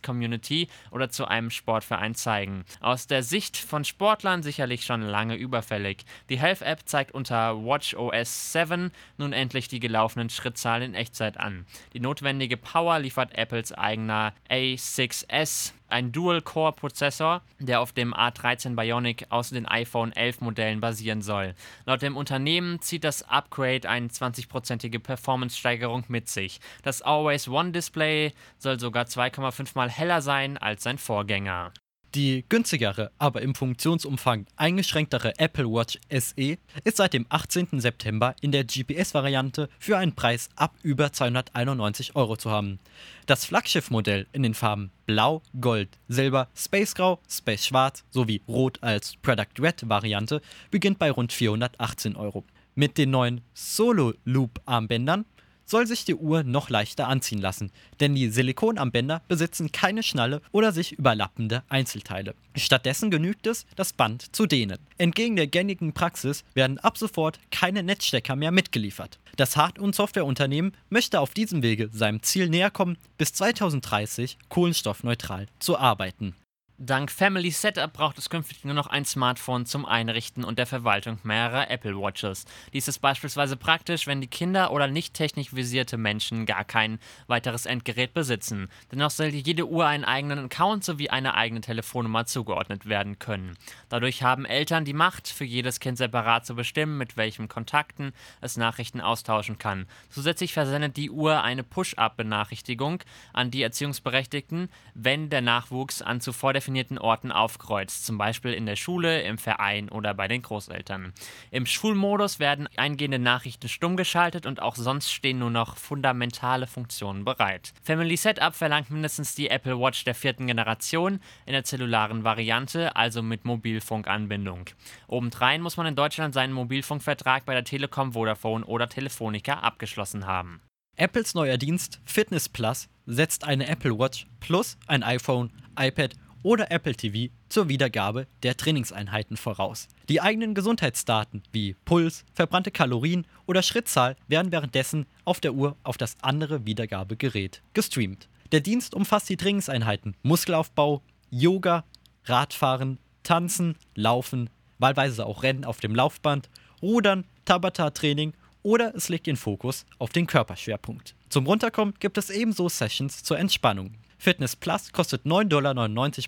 Community 0.00 0.68
oder 0.92 1.10
zu 1.10 1.26
einem 1.26 1.50
Sportverein 1.50 2.14
zeigen. 2.14 2.64
Aus 2.80 3.08
der 3.08 3.24
Sicht 3.24 3.56
von 3.56 3.84
Sportlern 3.84 4.44
sicherlich 4.44 4.84
schon 4.84 5.02
lange 5.02 5.34
überfällig. 5.34 6.04
Die 6.30 6.38
Health 6.38 6.62
App 6.62 6.82
zeigt 6.84 7.10
unter 7.10 7.64
WatchOS 7.64 8.52
7 8.52 8.92
nun 9.18 9.32
endlich 9.32 9.66
die 9.66 9.80
gelaufenen 9.80 10.30
Schrittzahlen 10.30 10.84
in 10.84 10.94
Echtzeit 10.94 11.40
an. 11.40 11.66
Die 11.94 12.00
notwendige 12.00 12.56
Power 12.56 13.00
liefert 13.00 13.36
Apples 13.36 13.72
eigener 13.72 14.32
A6S 14.48 15.72
ein 15.88 16.12
Dual-Core-Prozessor, 16.12 17.42
der 17.58 17.80
auf 17.80 17.92
dem 17.92 18.14
A13 18.14 18.76
Bionic 18.76 19.26
aus 19.30 19.50
den 19.50 19.66
iPhone 19.66 20.12
11 20.12 20.40
Modellen 20.40 20.80
basieren 20.80 21.22
soll. 21.22 21.54
Laut 21.84 22.02
dem 22.02 22.16
Unternehmen 22.16 22.80
zieht 22.80 23.04
das 23.04 23.22
Upgrade 23.22 23.88
eine 23.88 24.08
20-prozentige 24.08 24.98
Performance-Steigerung 24.98 26.04
mit 26.08 26.28
sich. 26.28 26.60
Das 26.82 27.02
Always-One-Display 27.02 28.32
soll 28.58 28.80
sogar 28.80 29.04
2,5 29.04 29.72
mal 29.74 29.90
heller 29.90 30.22
sein 30.22 30.58
als 30.58 30.82
sein 30.82 30.98
Vorgänger. 30.98 31.72
Die 32.16 32.46
günstigere, 32.48 33.10
aber 33.18 33.42
im 33.42 33.54
Funktionsumfang 33.54 34.46
eingeschränktere 34.56 35.38
Apple 35.38 35.66
Watch 35.66 35.98
SE 36.10 36.56
ist 36.82 36.96
seit 36.96 37.12
dem 37.12 37.26
18. 37.28 37.78
September 37.78 38.34
in 38.40 38.52
der 38.52 38.64
GPS-Variante 38.64 39.68
für 39.78 39.98
einen 39.98 40.14
Preis 40.14 40.48
ab 40.56 40.74
über 40.82 41.12
291 41.12 42.16
Euro 42.16 42.38
zu 42.38 42.50
haben. 42.50 42.78
Das 43.26 43.44
Flaggschiff-Modell 43.44 44.26
in 44.32 44.42
den 44.42 44.54
Farben 44.54 44.92
Blau, 45.04 45.42
Gold, 45.60 45.90
Silber, 46.08 46.48
Space 46.56 46.94
Grau, 46.94 47.20
Space 47.28 47.66
Schwarz 47.66 48.02
sowie 48.08 48.40
Rot 48.48 48.82
als 48.82 49.16
Product 49.16 49.60
Red 49.60 49.86
Variante 49.86 50.40
beginnt 50.70 50.98
bei 50.98 51.10
rund 51.10 51.34
418 51.34 52.16
Euro. 52.16 52.44
Mit 52.74 52.96
den 52.96 53.10
neuen 53.10 53.42
Solo 53.52 54.14
Loop 54.24 54.62
Armbändern 54.64 55.26
soll 55.66 55.86
sich 55.86 56.04
die 56.04 56.14
Uhr 56.14 56.42
noch 56.42 56.70
leichter 56.70 57.08
anziehen 57.08 57.40
lassen, 57.40 57.70
denn 58.00 58.14
die 58.14 58.30
Silikonarmbänder 58.30 59.22
besitzen 59.28 59.72
keine 59.72 60.02
Schnalle 60.02 60.40
oder 60.52 60.72
sich 60.72 60.92
überlappende 60.92 61.64
Einzelteile. 61.68 62.34
Stattdessen 62.56 63.10
genügt 63.10 63.46
es, 63.46 63.66
das 63.76 63.92
Band 63.92 64.34
zu 64.34 64.46
dehnen. 64.46 64.78
Entgegen 64.96 65.36
der 65.36 65.46
gängigen 65.46 65.92
Praxis 65.92 66.44
werden 66.54 66.78
ab 66.78 66.96
sofort 66.96 67.38
keine 67.50 67.82
Netzstecker 67.82 68.36
mehr 68.36 68.52
mitgeliefert. 68.52 69.18
Das 69.36 69.56
Hard- 69.56 69.78
und 69.78 69.94
Softwareunternehmen 69.94 70.72
möchte 70.88 71.20
auf 71.20 71.34
diesem 71.34 71.62
Wege 71.62 71.90
seinem 71.92 72.22
Ziel 72.22 72.48
näher 72.48 72.70
kommen, 72.70 72.96
bis 73.18 73.34
2030 73.34 74.38
kohlenstoffneutral 74.48 75.46
zu 75.58 75.76
arbeiten. 75.76 76.34
Dank 76.78 77.10
Family 77.10 77.52
Setup 77.52 77.90
braucht 77.90 78.18
es 78.18 78.28
künftig 78.28 78.62
nur 78.66 78.74
noch 78.74 78.88
ein 78.88 79.06
Smartphone 79.06 79.64
zum 79.64 79.86
Einrichten 79.86 80.44
und 80.44 80.58
der 80.58 80.66
Verwaltung 80.66 81.18
mehrerer 81.22 81.70
Apple 81.70 81.96
Watches. 81.96 82.44
Dies 82.74 82.86
ist 82.86 82.98
beispielsweise 82.98 83.56
praktisch, 83.56 84.06
wenn 84.06 84.20
die 84.20 84.26
Kinder 84.26 84.70
oder 84.70 84.86
nicht 84.86 85.14
technisch 85.14 85.54
visierte 85.54 85.96
Menschen 85.96 86.44
gar 86.44 86.64
kein 86.64 86.98
weiteres 87.28 87.64
Endgerät 87.64 88.12
besitzen. 88.12 88.68
Dennoch 88.92 89.08
soll 89.08 89.28
jede 89.28 89.66
Uhr 89.66 89.86
einen 89.86 90.04
eigenen 90.04 90.44
Account 90.44 90.84
sowie 90.84 91.08
eine 91.08 91.32
eigene 91.32 91.62
Telefonnummer 91.62 92.26
zugeordnet 92.26 92.84
werden 92.84 93.18
können. 93.18 93.56
Dadurch 93.88 94.22
haben 94.22 94.44
Eltern 94.44 94.84
die 94.84 94.92
Macht, 94.92 95.28
für 95.28 95.46
jedes 95.46 95.80
Kind 95.80 95.96
separat 95.96 96.44
zu 96.44 96.54
bestimmen, 96.54 96.98
mit 96.98 97.16
welchen 97.16 97.48
Kontakten 97.48 98.12
es 98.42 98.58
Nachrichten 98.58 99.00
austauschen 99.00 99.56
kann. 99.56 99.86
Zusätzlich 100.10 100.52
versendet 100.52 100.98
die 100.98 101.10
Uhr 101.10 101.42
eine 101.42 101.62
Push-Up-Benachrichtigung 101.62 103.02
an 103.32 103.50
die 103.50 103.62
Erziehungsberechtigten, 103.62 104.68
wenn 104.92 105.30
der 105.30 105.40
Nachwuchs 105.40 106.02
an 106.02 106.20
zuvor 106.20 106.52
der 106.52 106.65
definierten 106.66 106.98
Orten 106.98 107.30
aufkreuzt, 107.30 108.04
zum 108.04 108.18
Beispiel 108.18 108.52
in 108.52 108.66
der 108.66 108.74
Schule, 108.74 109.22
im 109.22 109.38
Verein 109.38 109.88
oder 109.88 110.14
bei 110.14 110.26
den 110.26 110.42
Großeltern. 110.42 111.12
Im 111.52 111.64
Schulmodus 111.64 112.40
werden 112.40 112.68
eingehende 112.76 113.20
Nachrichten 113.20 113.68
stumm 113.68 113.96
geschaltet 113.96 114.46
und 114.46 114.60
auch 114.60 114.74
sonst 114.74 115.12
stehen 115.12 115.38
nur 115.38 115.50
noch 115.50 115.76
fundamentale 115.76 116.66
Funktionen 116.66 117.24
bereit. 117.24 117.72
Family 117.84 118.16
Setup 118.16 118.52
verlangt 118.52 118.90
mindestens 118.90 119.36
die 119.36 119.48
Apple 119.48 119.78
Watch 119.78 120.02
der 120.02 120.16
vierten 120.16 120.48
Generation 120.48 121.20
in 121.46 121.52
der 121.52 121.62
zellularen 121.62 122.24
Variante, 122.24 122.96
also 122.96 123.22
mit 123.22 123.44
Mobilfunkanbindung. 123.44 124.64
Obendrein 125.06 125.62
muss 125.62 125.76
man 125.76 125.86
in 125.86 125.94
Deutschland 125.94 126.34
seinen 126.34 126.52
Mobilfunkvertrag 126.52 127.44
bei 127.44 127.54
der 127.54 127.62
Telekom, 127.62 128.14
Vodafone 128.14 128.64
oder 128.64 128.88
Telefonica 128.88 129.60
abgeschlossen 129.60 130.26
haben. 130.26 130.60
Apples 130.96 131.34
neuer 131.34 131.58
Dienst 131.58 132.00
Fitness 132.04 132.48
Plus 132.48 132.88
setzt 133.06 133.44
eine 133.44 133.68
Apple 133.68 133.96
Watch 133.98 134.26
plus 134.40 134.78
ein 134.86 135.02
iPhone, 135.02 135.52
iPad 135.78 136.14
oder 136.42 136.70
Apple 136.70 136.94
TV 136.94 137.32
zur 137.48 137.68
Wiedergabe 137.68 138.26
der 138.42 138.56
Trainingseinheiten 138.56 139.36
voraus. 139.36 139.88
Die 140.08 140.20
eigenen 140.20 140.54
Gesundheitsdaten 140.54 141.42
wie 141.52 141.74
Puls, 141.84 142.24
verbrannte 142.34 142.70
Kalorien 142.70 143.26
oder 143.46 143.62
Schrittzahl 143.62 144.16
werden 144.28 144.52
währenddessen 144.52 145.06
auf 145.24 145.40
der 145.40 145.54
Uhr 145.54 145.76
auf 145.82 145.96
das 145.96 146.16
andere 146.22 146.66
Wiedergabegerät 146.66 147.62
gestreamt. 147.72 148.28
Der 148.52 148.60
Dienst 148.60 148.94
umfasst 148.94 149.28
die 149.28 149.36
Trainingseinheiten 149.36 150.14
Muskelaufbau, 150.22 151.02
Yoga, 151.30 151.84
Radfahren, 152.24 152.98
Tanzen, 153.22 153.76
Laufen, 153.94 154.50
wahlweise 154.78 155.26
auch 155.26 155.42
Rennen 155.42 155.64
auf 155.64 155.80
dem 155.80 155.94
Laufband, 155.94 156.48
Rudern, 156.82 157.24
Tabata-Training 157.44 158.34
oder 158.62 158.94
es 158.94 159.08
legt 159.08 159.26
den 159.26 159.36
Fokus 159.36 159.86
auf 159.98 160.10
den 160.10 160.26
Körperschwerpunkt. 160.26 161.14
Zum 161.28 161.46
Runterkommen 161.46 161.94
gibt 161.98 162.18
es 162.18 162.30
ebenso 162.30 162.68
Sessions 162.68 163.22
zur 163.22 163.38
Entspannung. 163.38 163.94
Fitness 164.18 164.56
Plus 164.56 164.92
kostet 164.92 165.24
9,99 165.24 165.48
Dollar 165.48 165.74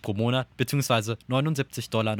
pro 0.02 0.14
Monat 0.14 0.56
bzw. 0.56 1.16
79,99 1.28 1.90
Dollar 1.90 2.16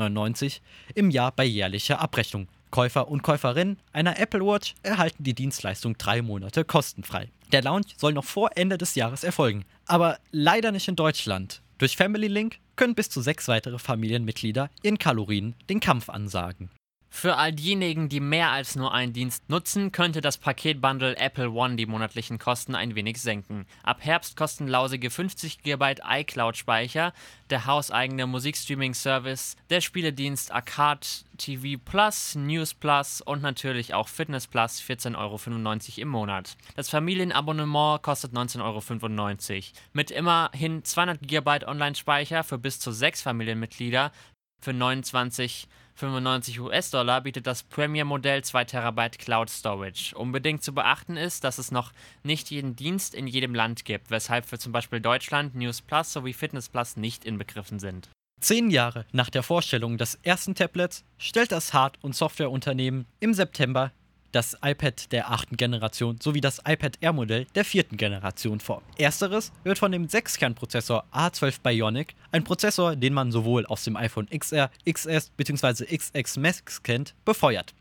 im 0.95 1.11
Jahr 1.11 1.33
bei 1.33 1.45
jährlicher 1.45 2.01
Abrechnung. 2.01 2.49
Käufer 2.71 3.09
und 3.09 3.23
Käuferinnen 3.23 3.79
einer 3.93 4.19
Apple 4.19 4.45
Watch 4.45 4.75
erhalten 4.83 5.25
die 5.25 5.35
Dienstleistung 5.35 5.97
drei 5.97 6.23
Monate 6.23 6.65
kostenfrei. 6.65 7.31
Der 7.53 7.63
Launch 7.63 7.95
soll 7.97 8.13
noch 8.13 8.25
vor 8.25 8.51
Ende 8.57 8.77
des 8.77 8.95
Jahres 8.95 9.25
erfolgen, 9.25 9.65
aber 9.87 10.19
leider 10.33 10.71
nicht 10.71 10.89
in 10.89 10.97
Deutschland. 10.97 11.63
Durch 11.79 11.97
Family 11.97 12.29
Link 12.29 12.59
können 12.77 12.95
bis 12.95 13.09
zu 13.09 13.21
sechs 13.21 13.49
weitere 13.49 13.79
Familienmitglieder 13.79 14.71
ihren 14.83 14.99
Kalorien 14.99 15.55
den 15.71 15.81
Kampf 15.81 16.11
ansagen. 16.11 16.71
Für 17.11 17.37
all 17.37 17.53
diejenigen, 17.53 18.09
die 18.09 18.21
mehr 18.21 18.51
als 18.51 18.77
nur 18.77 18.93
einen 18.93 19.13
Dienst 19.13 19.49
nutzen, 19.49 19.93
könnte 19.93 20.21
das 20.21 20.39
Paketbundle 20.39 21.17
Apple 21.17 21.51
One 21.51 21.77
die 21.77 21.87
monatlichen 21.87 22.39
Kosten 22.39 22.75
ein 22.75 22.95
wenig 22.95 23.21
senken. 23.21 23.67
Ab 23.83 23.99
Herbst 24.01 24.37
kosten 24.37 24.69
lausige 24.69 25.11
50 25.11 25.63
GB 25.63 25.97
iCloud-Speicher, 26.07 27.13
der 27.51 27.67
hauseigene 27.67 28.27
Musikstreaming-Service, 28.27 29.57
der 29.71 29.81
Spieledienst 29.81 30.53
Arcade 30.53 31.07
TV 31.39 31.81
Plus, 31.83 32.35
News 32.35 32.75
Plus 32.75 33.21
und 33.23 33.43
natürlich 33.43 33.95
auch 33.95 34.09
Fitness 34.09 34.47
Plus 34.47 34.81
14,95 34.81 35.17
Euro 35.17 36.03
im 36.03 36.09
Monat. 36.09 36.57
Das 36.77 36.91
Familienabonnement 36.91 38.03
kostet 38.03 38.33
19,95 38.33 39.55
Euro. 39.55 39.63
Mit 39.93 40.11
immerhin 40.11 40.85
200 40.85 41.23
GB 41.23 41.67
Online-Speicher 41.67 42.45
für 42.45 42.59
bis 42.59 42.79
zu 42.79 42.93
sechs 42.93 43.23
Familienmitglieder 43.23 44.13
Für 44.61 44.73
29,95 45.99 46.61
US-Dollar 46.61 47.21
bietet 47.23 47.47
das 47.47 47.65
Premier-Modell 47.65 48.45
2 48.45 48.65
TB 48.65 49.19
Cloud 49.19 49.51
Storage. 49.51 50.15
Unbedingt 50.15 50.63
zu 50.63 50.73
beachten 50.73 51.17
ist, 51.17 51.43
dass 51.43 51.59
es 51.59 51.73
noch 51.73 51.93
nicht 52.23 52.51
jeden 52.51 52.77
Dienst 52.77 53.15
in 53.15 53.27
jedem 53.27 53.55
Land 53.55 53.85
gibt, 53.85 54.11
weshalb 54.11 54.47
für 54.47 54.59
zum 54.59 54.73
Beispiel 54.73 55.01
Deutschland 55.01 55.55
News 55.57 55.83
Plus 55.83 56.13
sowie 56.13 56.33
Fitness 56.33 56.69
Plus 56.69 56.97
nicht 56.97 57.25
inbegriffen 57.25 57.81
sind. 57.81 58.09
Zehn 58.41 58.71
Jahre 58.71 59.05
nach 59.11 59.31
der 59.31 59.43
Vorstellung 59.43 59.99
des 59.99 60.15
ersten 60.23 60.55
Tablets 60.55 61.05
stellt 61.17 61.51
das 61.51 61.73
Hard- 61.73 61.99
und 62.03 62.15
Softwareunternehmen 62.15 63.07
im 63.19 63.35
September 63.35 63.91
das 64.33 64.57
iPad 64.63 65.13
der 65.13 65.31
achten 65.31 65.57
Generation 65.57 66.19
sowie 66.21 66.41
das 66.41 66.61
iPad 66.67 66.99
Air-Modell 67.01 67.47
der 67.55 67.65
vierten 67.65 67.97
Generation 67.97 68.61
vor. 68.61 68.83
Ersteres 68.99 69.53
wird 69.65 69.79
von 69.79 69.93
dem 69.93 70.07
6-Kern-Prozessor 70.07 71.05
A12 71.13 71.61
Bionic, 71.63 72.15
ein 72.33 72.45
Prozessor, 72.45 72.97
den 72.97 73.15
man 73.15 73.33
sowohl 73.33 73.67
aus 73.67 73.85
dem 73.85 73.97
iPhone 73.97 74.29
XR, 74.29 74.71
XS 74.91 75.31
bzw. 75.37 75.97
XX 75.97 76.37
Max 76.37 76.83
kennt, 76.83 77.15
befeuert. 77.25 77.75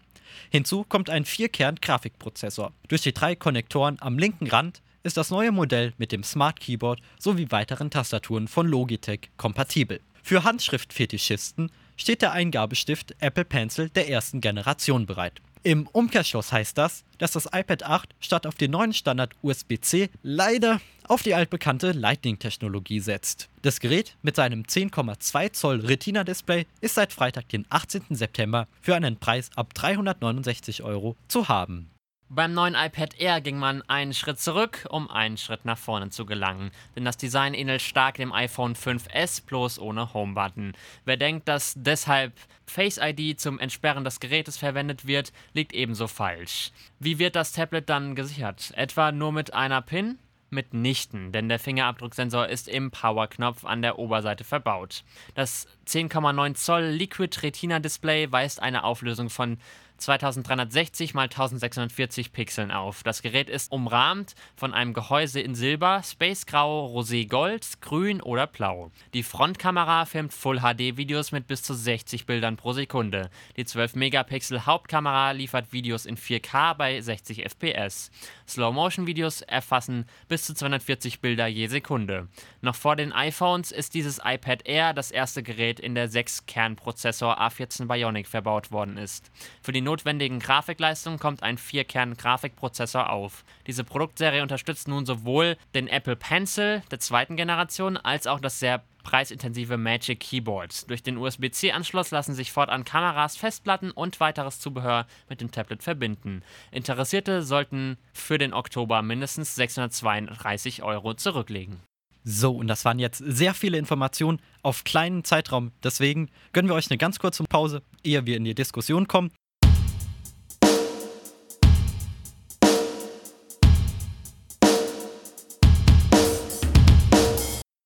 Hinzu 0.49 0.83
kommt 0.83 1.10
ein 1.10 1.25
4-Kern-Grafikprozessor. 1.25 2.71
Durch 2.88 3.01
die 3.01 3.13
drei 3.13 3.36
Konnektoren 3.36 3.97
am 3.99 4.17
linken 4.17 4.47
Rand 4.47 4.81
ist 5.03 5.17
das 5.17 5.29
neue 5.29 5.51
Modell 5.51 5.93
mit 5.97 6.12
dem 6.12 6.23
Smart 6.23 6.60
Keyboard 6.60 7.01
sowie 7.17 7.51
weiteren 7.51 7.89
Tastaturen 7.89 8.47
von 8.47 8.67
Logitech 8.67 9.29
kompatibel. 9.38 10.01
Für 10.21 10.43
Handschriftfetischisten 10.43 11.71
steht 11.95 12.21
der 12.21 12.33
Eingabestift 12.33 13.15
Apple 13.19 13.45
Pencil 13.45 13.89
der 13.89 14.10
ersten 14.10 14.41
Generation 14.41 15.05
bereit. 15.05 15.41
Im 15.63 15.88
Umkehrschluss 15.88 16.52
heißt 16.52 16.78
das, 16.78 17.04
dass 17.17 17.32
das 17.32 17.48
iPad 17.52 17.84
8 17.84 18.15
statt 18.20 18.46
auf 18.48 18.56
den 18.56 18.72
neuen 18.72 18.93
Standard 18.93 19.34
USB-C 19.41 20.10
leider 20.24 20.80
auf 21.08 21.24
die 21.24 21.34
altbekannte 21.34 21.91
Lightning-Technologie 21.91 23.00
setzt. 23.00 23.50
Das 23.62 23.80
Gerät 23.80 24.15
mit 24.22 24.36
seinem 24.36 24.63
10,2 24.63 25.54
Zoll 25.54 25.80
Retina-Display 25.80 26.65
ist 26.82 26.96
seit 26.96 27.13
Freitag, 27.13 27.50
den 27.50 27.65
18. 27.70 28.04
September, 28.12 28.67
für 28.82 28.96
einen 28.96 29.17
Preis 29.17 29.50
ab 29.56 29.74
369 29.74 30.84
Euro 30.84 31.15
zu 31.28 31.48
haben. 31.48 31.89
Beim 32.30 32.54
neuen 32.54 32.76
iPad 32.76 33.18
Air 33.22 33.40
ging 33.40 33.58
man 33.58 33.84
einen 33.84 34.13
Schritt 34.13 34.38
zurück, 34.38 34.86
um 34.90 35.10
einen 35.10 35.38
Schritt 35.38 35.63
nach 35.63 35.78
vorne 35.78 36.10
zu 36.10 36.26
gelangen. 36.26 36.72
Denn 36.94 37.06
das 37.06 37.16
Design 37.16 37.54
ähnelt 37.54 37.82
stark 37.82 38.16
dem 38.16 38.34
iPhone 38.34 38.76
5S, 38.76 39.46
bloß 39.46 39.80
ohne 39.80 40.13
Homebutton. 40.13 40.74
Wer 41.06 41.16
denkt, 41.16 41.48
dass 41.48 41.74
deshalb 41.78 42.34
Face 42.66 43.00
ID 43.02 43.40
zum 43.40 43.60
Entsperren 43.60 44.04
des 44.04 44.20
Gerätes 44.20 44.58
verwendet 44.58 45.08
wird, 45.08 45.32
liegt 45.54 45.72
ebenso 45.72 46.08
falsch. 46.08 46.72
Wie 47.00 47.18
wird 47.18 47.38
das 47.38 47.54
Tablet 47.54 47.90
dann 47.90 48.13
gesichert? 48.13 48.74
Etwa 48.76 49.13
nur 49.13 49.32
mit 49.32 49.54
einer 49.54 49.82
PIN? 49.82 50.20
Mitnichten, 50.50 51.34
denn 51.34 51.50
der 51.50 51.60
Fingerabdrucksensor 51.60 52.48
ist 52.48 52.70
im 52.70 52.90
Powerknopf 52.90 53.66
an 53.66 53.82
der 53.82 54.00
Oberseite 54.00 54.46
verbaut. 54.46 55.04
Das 55.36 55.68
10,9 55.88 56.56
Zoll 56.56 56.84
Liquid 56.84 57.38
Retina 57.44 57.80
Display 57.80 58.32
weist 58.32 58.62
eine 58.62 58.86
Auflösung 58.86 59.30
von 59.30 59.58
2360 59.97 61.10
x 61.10 61.17
1640 61.17 62.31
Pixeln 62.31 62.71
auf. 62.71 63.03
Das 63.03 63.21
Gerät 63.21 63.49
ist 63.49 63.71
umrahmt 63.71 64.36
von 64.55 64.73
einem 64.73 64.93
Gehäuse 64.93 65.39
in 65.39 65.55
Silber, 65.55 66.01
Spacegrau, 66.03 66.86
Roségold, 66.88 67.81
Grün 67.81 68.21
oder 68.21 68.47
Blau. 68.47 68.91
Die 69.13 69.23
Frontkamera 69.23 70.05
filmt 70.05 70.33
Full 70.33 70.60
HD 70.60 70.97
Videos 70.97 71.31
mit 71.31 71.47
bis 71.47 71.63
zu 71.63 71.73
60 71.73 72.25
Bildern 72.25 72.57
pro 72.57 72.73
Sekunde. 72.73 73.29
Die 73.55 73.65
12 73.65 73.95
Megapixel 73.95 74.65
Hauptkamera 74.65 75.31
liefert 75.31 75.73
Videos 75.73 76.05
in 76.05 76.17
4K 76.17 76.73
bei 76.75 77.01
60 77.01 77.43
FPS. 77.43 78.12
Slow 78.47 78.73
Motion 78.73 79.07
Videos 79.07 79.41
erfassen 79.41 80.05
bis 80.27 80.45
zu 80.45 80.53
240 80.53 81.21
Bilder 81.21 81.47
je 81.47 81.67
Sekunde. 81.67 82.27
Noch 82.62 82.75
vor 82.75 82.95
den 82.95 83.13
iPhones 83.13 83.71
ist 83.71 83.93
dieses 83.93 84.19
iPad 84.23 84.67
Air 84.67 84.93
das 84.93 85.12
erste 85.12 85.43
Gerät, 85.43 85.79
in 85.79 85.95
der 85.95 86.10
6-Kern-Prozessor 86.10 87.41
A14 87.41 87.88
Bionic 87.88 88.27
verbaut 88.27 88.71
worden 88.71 88.97
ist. 88.97 89.31
Für 89.62 89.71
die 89.71 89.81
notwendigen 89.88 90.39
Grafikleistungen 90.39 91.17
kommt 91.17 91.41
ein 91.41 91.58
4-Kern-Grafikprozessor 91.58 93.10
auf. 93.10 93.43
Diese 93.65 93.84
Produktserie 93.84 94.43
unterstützt 94.43 94.88
nun 94.88 95.06
sowohl 95.06 95.58
den 95.73 95.88
Apple 95.88 96.15
Pencil 96.15 96.84
der 96.91 97.00
zweiten 97.00 97.38
Generation 97.38 97.97
als 97.97 98.28
auch 98.28 98.39
das 98.39 98.60
sehr 98.60 98.84
preisintensive 99.04 99.78
Magic 99.78 100.19
Keyboard. 100.19 100.89
Durch 100.89 101.02
den 101.02 101.17
USB-C-Anschluss 101.17 102.12
lassen 102.12 102.36
sich 102.36 102.52
fortan 102.52 102.84
Kameras, 102.84 103.38
Festplatten 103.38 103.91
und 103.91 104.19
weiteres 104.19 104.60
Zubehör 104.60 105.08
mit 105.30 105.39
dem 105.39 105.52
Tablet 105.52 105.82
verbinden. 105.82 106.43
Interessierte 106.71 107.41
sollten 107.41 107.97
für 108.12 108.38
den 108.38 108.54
Oktober 108.54 109.02
mindestens 109.02 109.56
632 109.56 110.84
Euro 110.84 111.13
zurücklegen. 111.13 111.82
So, 112.26 112.52
und 112.52 112.67
das 112.67 112.84
waren 112.84 113.00
jetzt 113.00 113.19
sehr 113.19 113.54
viele 113.54 113.78
Informationen 113.78 114.41
auf 114.62 114.84
kleinen 114.84 115.23
Zeitraum. 115.23 115.71
Deswegen 115.82 116.30
gönnen 116.52 116.69
wir 116.69 116.76
euch 116.76 116.91
eine 116.91 116.97
ganz 116.97 117.19
kurze 117.19 117.45
Pause, 117.45 117.82
ehe 118.04 118.26
wir 118.26 118.36
in 118.36 118.43
die 118.43 118.54
Diskussion 118.54 119.08
kommen. 119.08 119.32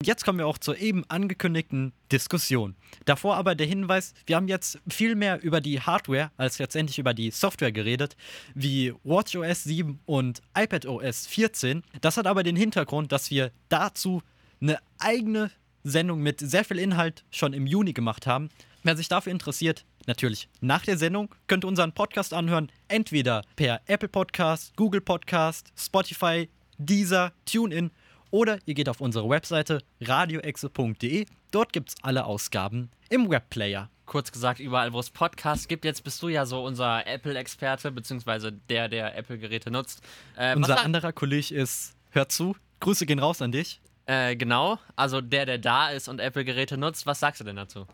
Jetzt 0.04 0.26
kommen 0.26 0.40
wir 0.40 0.48
auch 0.48 0.58
zur 0.58 0.78
eben 0.78 1.04
angekündigten 1.10 1.94
Diskussion. 2.12 2.76
Davor 3.06 3.36
aber 3.36 3.56
der 3.56 3.68
Hinweis, 3.68 4.14
wir 4.26 4.36
haben 4.36 4.48
jetzt 4.48 4.80
viel 4.90 5.16
mehr 5.16 5.42
über 5.44 5.62
die 5.62 5.80
Hardware 5.80 6.32
als 6.38 6.60
letztendlich 6.60 6.98
über 6.98 7.14
die 7.14 7.32
Software 7.32 7.72
geredet, 7.72 8.16
wie 8.56 8.94
WatchOS 9.04 9.64
7 9.64 10.00
und 10.06 10.42
iPadOS 10.58 11.28
14. 11.28 11.84
Das 12.02 12.18
hat 12.18 12.26
aber 12.26 12.44
den 12.44 12.56
Hintergrund, 12.56 13.12
dass 13.12 13.30
wir 13.30 13.52
dazu 13.70 14.22
eine 14.60 14.80
eigene 15.00 15.52
Sendung 15.84 16.22
mit 16.22 16.40
sehr 16.40 16.64
viel 16.64 16.80
Inhalt 16.80 17.24
schon 17.32 17.54
im 17.54 17.68
Juni 17.68 17.94
gemacht 17.94 18.28
haben. 18.28 18.50
Wer 18.84 18.98
sich 18.98 19.10
dafür 19.10 19.32
interessiert, 19.32 19.86
natürlich 20.08 20.50
nach 20.60 20.84
der 20.84 20.98
Sendung, 20.98 21.30
könnt 21.48 21.66
unseren 21.66 21.94
Podcast 21.94 22.34
anhören, 22.34 22.72
entweder 22.88 23.44
per 23.56 23.82
Apple 23.86 24.10
Podcast, 24.10 24.76
Google 24.76 25.02
Podcast, 25.02 25.72
Spotify, 25.78 26.50
Deezer, 26.80 27.34
TuneIn 27.46 27.92
oder 28.32 28.60
ihr 28.66 28.74
geht 28.74 28.90
auf 28.90 29.02
unsere 29.02 29.30
Webseite 29.30 29.84
radioexe.de. 30.02 31.26
Dort 31.52 31.74
gibt 31.74 31.90
es 31.90 31.96
alle 32.02 32.26
Ausgaben 32.26 32.90
im 33.10 33.30
Webplayer. 33.30 33.90
Kurz 34.06 34.32
gesagt, 34.32 34.60
überall, 34.60 34.92
wo 34.94 35.00
es 35.00 35.10
Podcasts 35.10 35.68
gibt, 35.68 35.86
jetzt 35.86 36.04
bist 36.04 36.22
du 36.22 36.28
ja 36.30 36.46
so 36.46 36.66
unser 36.66 37.06
Apple-Experte, 37.08 37.92
beziehungsweise 37.92 38.52
der, 38.52 38.90
der 38.90 39.16
Apple-Geräte 39.18 39.72
nutzt. 39.72 40.02
Äh, 40.36 40.56
unser 40.56 40.82
anderer 40.82 41.14
Kollege 41.14 41.54
ist, 41.54 41.94
hör 42.10 42.28
zu, 42.28 42.56
Grüße 42.80 43.06
gehen 43.06 43.20
raus 43.20 43.42
an 43.42 43.52
dich. 43.52 43.80
Äh, 44.06 44.36
genau, 44.36 44.80
also 44.96 45.22
der, 45.22 45.46
der 45.46 45.60
da 45.60 45.92
ist 45.92 46.08
und 46.08 46.20
Apple-Geräte 46.20 46.78
nutzt. 46.78 47.06
Was 47.06 47.20
sagst 47.20 47.40
du 47.40 47.46
denn 47.46 47.56
dazu? 47.56 47.86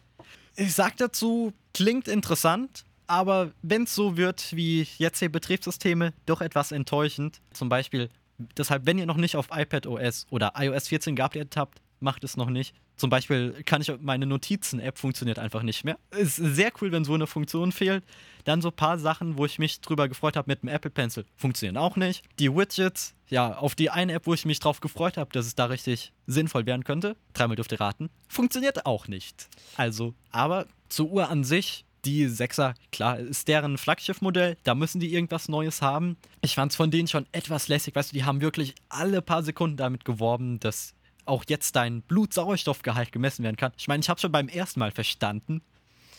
Ich 0.55 0.73
sag 0.73 0.97
dazu, 0.97 1.53
klingt 1.73 2.07
interessant, 2.07 2.83
aber 3.05 3.51
wenn 3.61 3.83
es 3.83 3.93
so 3.93 4.17
wird 4.17 4.55
wie 4.55 4.87
jetzt 4.97 5.19
hier 5.19 5.31
Betriebssysteme, 5.31 6.13
doch 6.25 6.41
etwas 6.41 6.71
enttäuschend. 6.71 7.41
Zum 7.51 7.69
Beispiel 7.69 8.09
Deshalb, 8.37 8.85
wenn 8.85 8.97
ihr 8.97 9.05
noch 9.05 9.17
nicht 9.17 9.35
auf 9.35 9.49
iPad 9.51 9.87
OS 9.87 10.27
oder 10.29 10.53
iOS 10.57 10.87
14 10.87 11.15
geupdatet 11.15 11.57
habt, 11.57 11.81
macht 11.99 12.23
es 12.23 12.37
noch 12.37 12.49
nicht. 12.49 12.75
Zum 12.95 13.09
Beispiel 13.09 13.63
kann 13.65 13.81
ich 13.81 13.91
meine 14.01 14.25
Notizen-App 14.25 14.97
funktioniert 14.97 15.37
einfach 15.39 15.61
nicht 15.61 15.83
mehr. 15.83 15.97
Ist 16.11 16.35
sehr 16.35 16.71
cool, 16.81 16.91
wenn 16.91 17.05
so 17.05 17.13
eine 17.13 17.27
Funktion 17.27 17.71
fehlt. 17.71 18.03
Dann 18.43 18.61
so 18.61 18.69
ein 18.69 18.75
paar 18.75 18.97
Sachen, 18.97 19.37
wo 19.37 19.45
ich 19.45 19.59
mich 19.59 19.81
drüber 19.81 20.07
gefreut 20.07 20.35
habe 20.35 20.49
mit 20.49 20.63
dem 20.63 20.69
Apple 20.69 20.89
Pencil, 20.89 21.25
funktionieren 21.35 21.77
auch 21.77 21.95
nicht. 21.95 22.23
Die 22.39 22.53
Widgets, 22.55 23.13
ja, 23.27 23.55
auf 23.55 23.75
die 23.75 23.89
eine 23.89 24.13
App, 24.13 24.25
wo 24.25 24.33
ich 24.33 24.45
mich 24.45 24.59
drauf 24.59 24.79
gefreut 24.79 25.17
habe, 25.17 25.31
dass 25.31 25.45
es 25.45 25.55
da 25.55 25.65
richtig 25.65 26.13
sinnvoll 26.25 26.65
werden 26.65 26.83
könnte, 26.83 27.17
dreimal 27.33 27.55
dürft 27.55 27.71
ihr 27.71 27.81
raten, 27.81 28.09
funktioniert 28.27 28.85
auch 28.85 29.07
nicht. 29.07 29.47
Also, 29.75 30.13
aber 30.31 30.65
zur 30.89 31.11
Uhr 31.11 31.29
an 31.29 31.43
sich 31.43 31.85
die 32.07 32.27
6er, 32.27 32.73
klar, 32.91 33.19
ist 33.19 33.47
deren 33.47 33.77
Flaggschiffmodell, 33.77 34.57
da 34.63 34.75
müssen 34.75 34.99
die 34.99 35.13
irgendwas 35.13 35.49
Neues 35.49 35.81
haben. 35.81 36.17
Ich 36.41 36.55
fand 36.55 36.71
es 36.71 36.75
von 36.75 36.89
denen 36.89 37.07
schon 37.07 37.25
etwas 37.33 37.67
lässig, 37.67 37.95
weißt 37.95 38.11
du, 38.11 38.15
die 38.15 38.23
haben 38.23 38.41
wirklich 38.41 38.75
alle 38.89 39.21
paar 39.21 39.43
Sekunden 39.43 39.77
damit 39.77 40.05
geworben, 40.05 40.59
dass 40.59 40.93
auch 41.25 41.43
jetzt 41.47 41.75
dein 41.75 42.01
Blutsauerstoffgehalt 42.03 43.11
gemessen 43.11 43.43
werden 43.43 43.57
kann. 43.57 43.73
Ich 43.77 43.89
meine, 43.89 43.99
ich 43.99 44.09
habe 44.09 44.19
schon 44.19 44.31
beim 44.31 44.47
ersten 44.47 44.79
Mal 44.79 44.91
verstanden, 44.91 45.61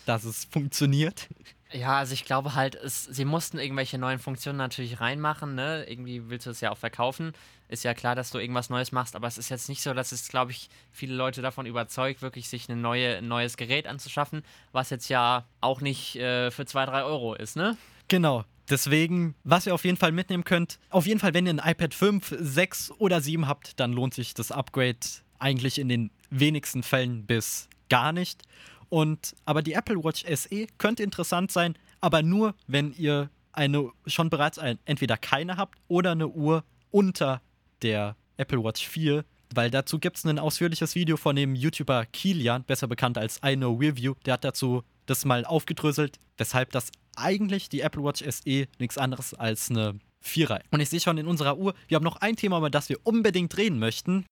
dass 0.05 0.25
es 0.25 0.45
funktioniert. 0.45 1.29
Ja, 1.71 1.99
also 1.99 2.15
ich 2.15 2.25
glaube 2.25 2.55
halt, 2.55 2.75
es, 2.77 3.05
sie 3.05 3.27
mussten 3.27 3.59
irgendwelche 3.59 3.99
neuen 3.99 4.19
Funktionen 4.19 4.57
natürlich 4.57 5.01
reinmachen, 5.01 5.55
ne? 5.55 5.85
Irgendwie 5.87 6.31
willst 6.31 6.47
du 6.47 6.51
es 6.51 6.63
ja 6.63 6.71
auch 6.71 6.79
verkaufen. 6.79 7.33
Ist 7.69 7.85
ja 7.85 7.93
klar, 7.93 8.15
dass 8.15 8.31
du 8.31 8.39
irgendwas 8.39 8.71
Neues 8.71 8.91
machst, 8.91 9.15
aber 9.15 9.29
es 9.29 9.37
ist 9.37 9.51
jetzt 9.51 9.69
nicht 9.69 9.83
so, 9.83 9.93
dass 9.93 10.13
es, 10.13 10.29
glaube 10.29 10.53
ich, 10.53 10.71
viele 10.93 11.15
Leute 11.15 11.43
davon 11.43 11.67
überzeugt, 11.67 12.23
wirklich 12.23 12.49
sich 12.49 12.71
eine 12.71 12.81
neue, 12.81 13.19
ein 13.19 13.29
neues 13.29 13.59
Gerät 13.59 13.87
anzuschaffen, 13.87 14.43
was 14.73 14.89
jetzt 14.89 15.11
ja 15.11 15.47
auch 15.61 15.83
nicht 15.83 16.17
äh, 16.17 16.51
für 16.51 16.65
2, 16.65 16.87
3 16.87 17.03
Euro 17.03 17.35
ist, 17.35 17.57
ne? 17.57 17.77
Genau. 18.09 18.45
Deswegen, 18.71 19.35
was 19.45 19.67
ihr 19.67 19.75
auf 19.75 19.85
jeden 19.85 19.97
Fall 19.97 20.13
mitnehmen 20.13 20.45
könnt, 20.45 20.79
auf 20.91 21.07
jeden 21.07 21.21
Fall, 21.21 21.33
wenn 21.35 21.47
ihr 21.47 21.55
ein 21.55 21.71
iPad 21.71 21.95
5, 21.95 22.35
6 22.39 22.93
oder 22.99 23.21
7 23.21 23.47
habt, 23.47 23.79
dann 23.81 23.93
lohnt 23.93 24.15
sich 24.15 24.35
das 24.35 24.53
Upgrade 24.53 24.99
eigentlich 25.39 25.79
in 25.79 25.89
den 25.89 26.11
wenigsten 26.31 26.83
Fällen 26.83 27.27
bis 27.27 27.69
gar 27.89 28.13
nicht. 28.13 28.43
Und 28.89 29.35
aber 29.45 29.63
die 29.63 29.75
Apple 29.75 30.03
Watch 30.03 30.25
SE 30.25 30.67
könnte 30.79 31.03
interessant 31.03 31.53
sein, 31.53 31.75
aber 32.01 32.23
nur, 32.23 32.55
wenn 32.67 32.93
ihr 32.93 33.31
eine 33.53 33.91
schon 34.07 34.31
bereits 34.31 34.59
ein, 34.59 34.79
entweder 34.85 35.17
keine 35.17 35.57
habt 35.57 35.79
oder 35.89 36.13
eine 36.13 36.29
Uhr 36.29 36.65
unter 36.91 37.43
der 37.83 38.17
Apple 38.37 38.63
Watch 38.63 38.87
4 38.87 39.25
weil 39.55 39.71
dazu 39.71 39.99
gibt 39.99 40.19
es 40.19 40.25
ein 40.25 40.39
ausführliches 40.39 40.95
Video 40.95 41.17
von 41.17 41.37
dem 41.37 41.55
YouTuber 41.55 42.07
Kilian, 42.07 42.65
besser 42.65 42.87
bekannt 42.87 43.19
als 43.19 43.41
I 43.45 43.57
Know 43.57 43.75
Review. 43.75 44.15
Der 44.25 44.35
hat 44.35 44.45
dazu 44.45 44.83
das 45.07 45.25
mal 45.25 45.45
aufgedröselt, 45.45 46.19
weshalb 46.37 46.71
das 46.73 46.91
eigentlich 47.17 47.69
die 47.69 47.81
Apple 47.81 48.03
Watch 48.03 48.23
SE 48.23 48.69
nichts 48.79 48.99
anderes 48.99 49.35
als 49.35 49.71
eine 49.71 49.99
Vierer. 50.21 50.61
Und 50.71 50.81
ich 50.81 50.89
sehe 50.89 51.01
schon 51.01 51.19
in 51.19 51.27
unserer 51.27 51.59
Uhr, 51.59 51.75
wir 51.87 51.97
haben 51.97 52.05
noch 52.05 52.17
ein 52.17 52.37
Thema, 52.37 52.59
über 52.59 52.71
das 52.71 52.89
wir 52.89 52.99
unbedingt 53.05 53.57
reden 53.57 53.79
möchten. 53.79 54.27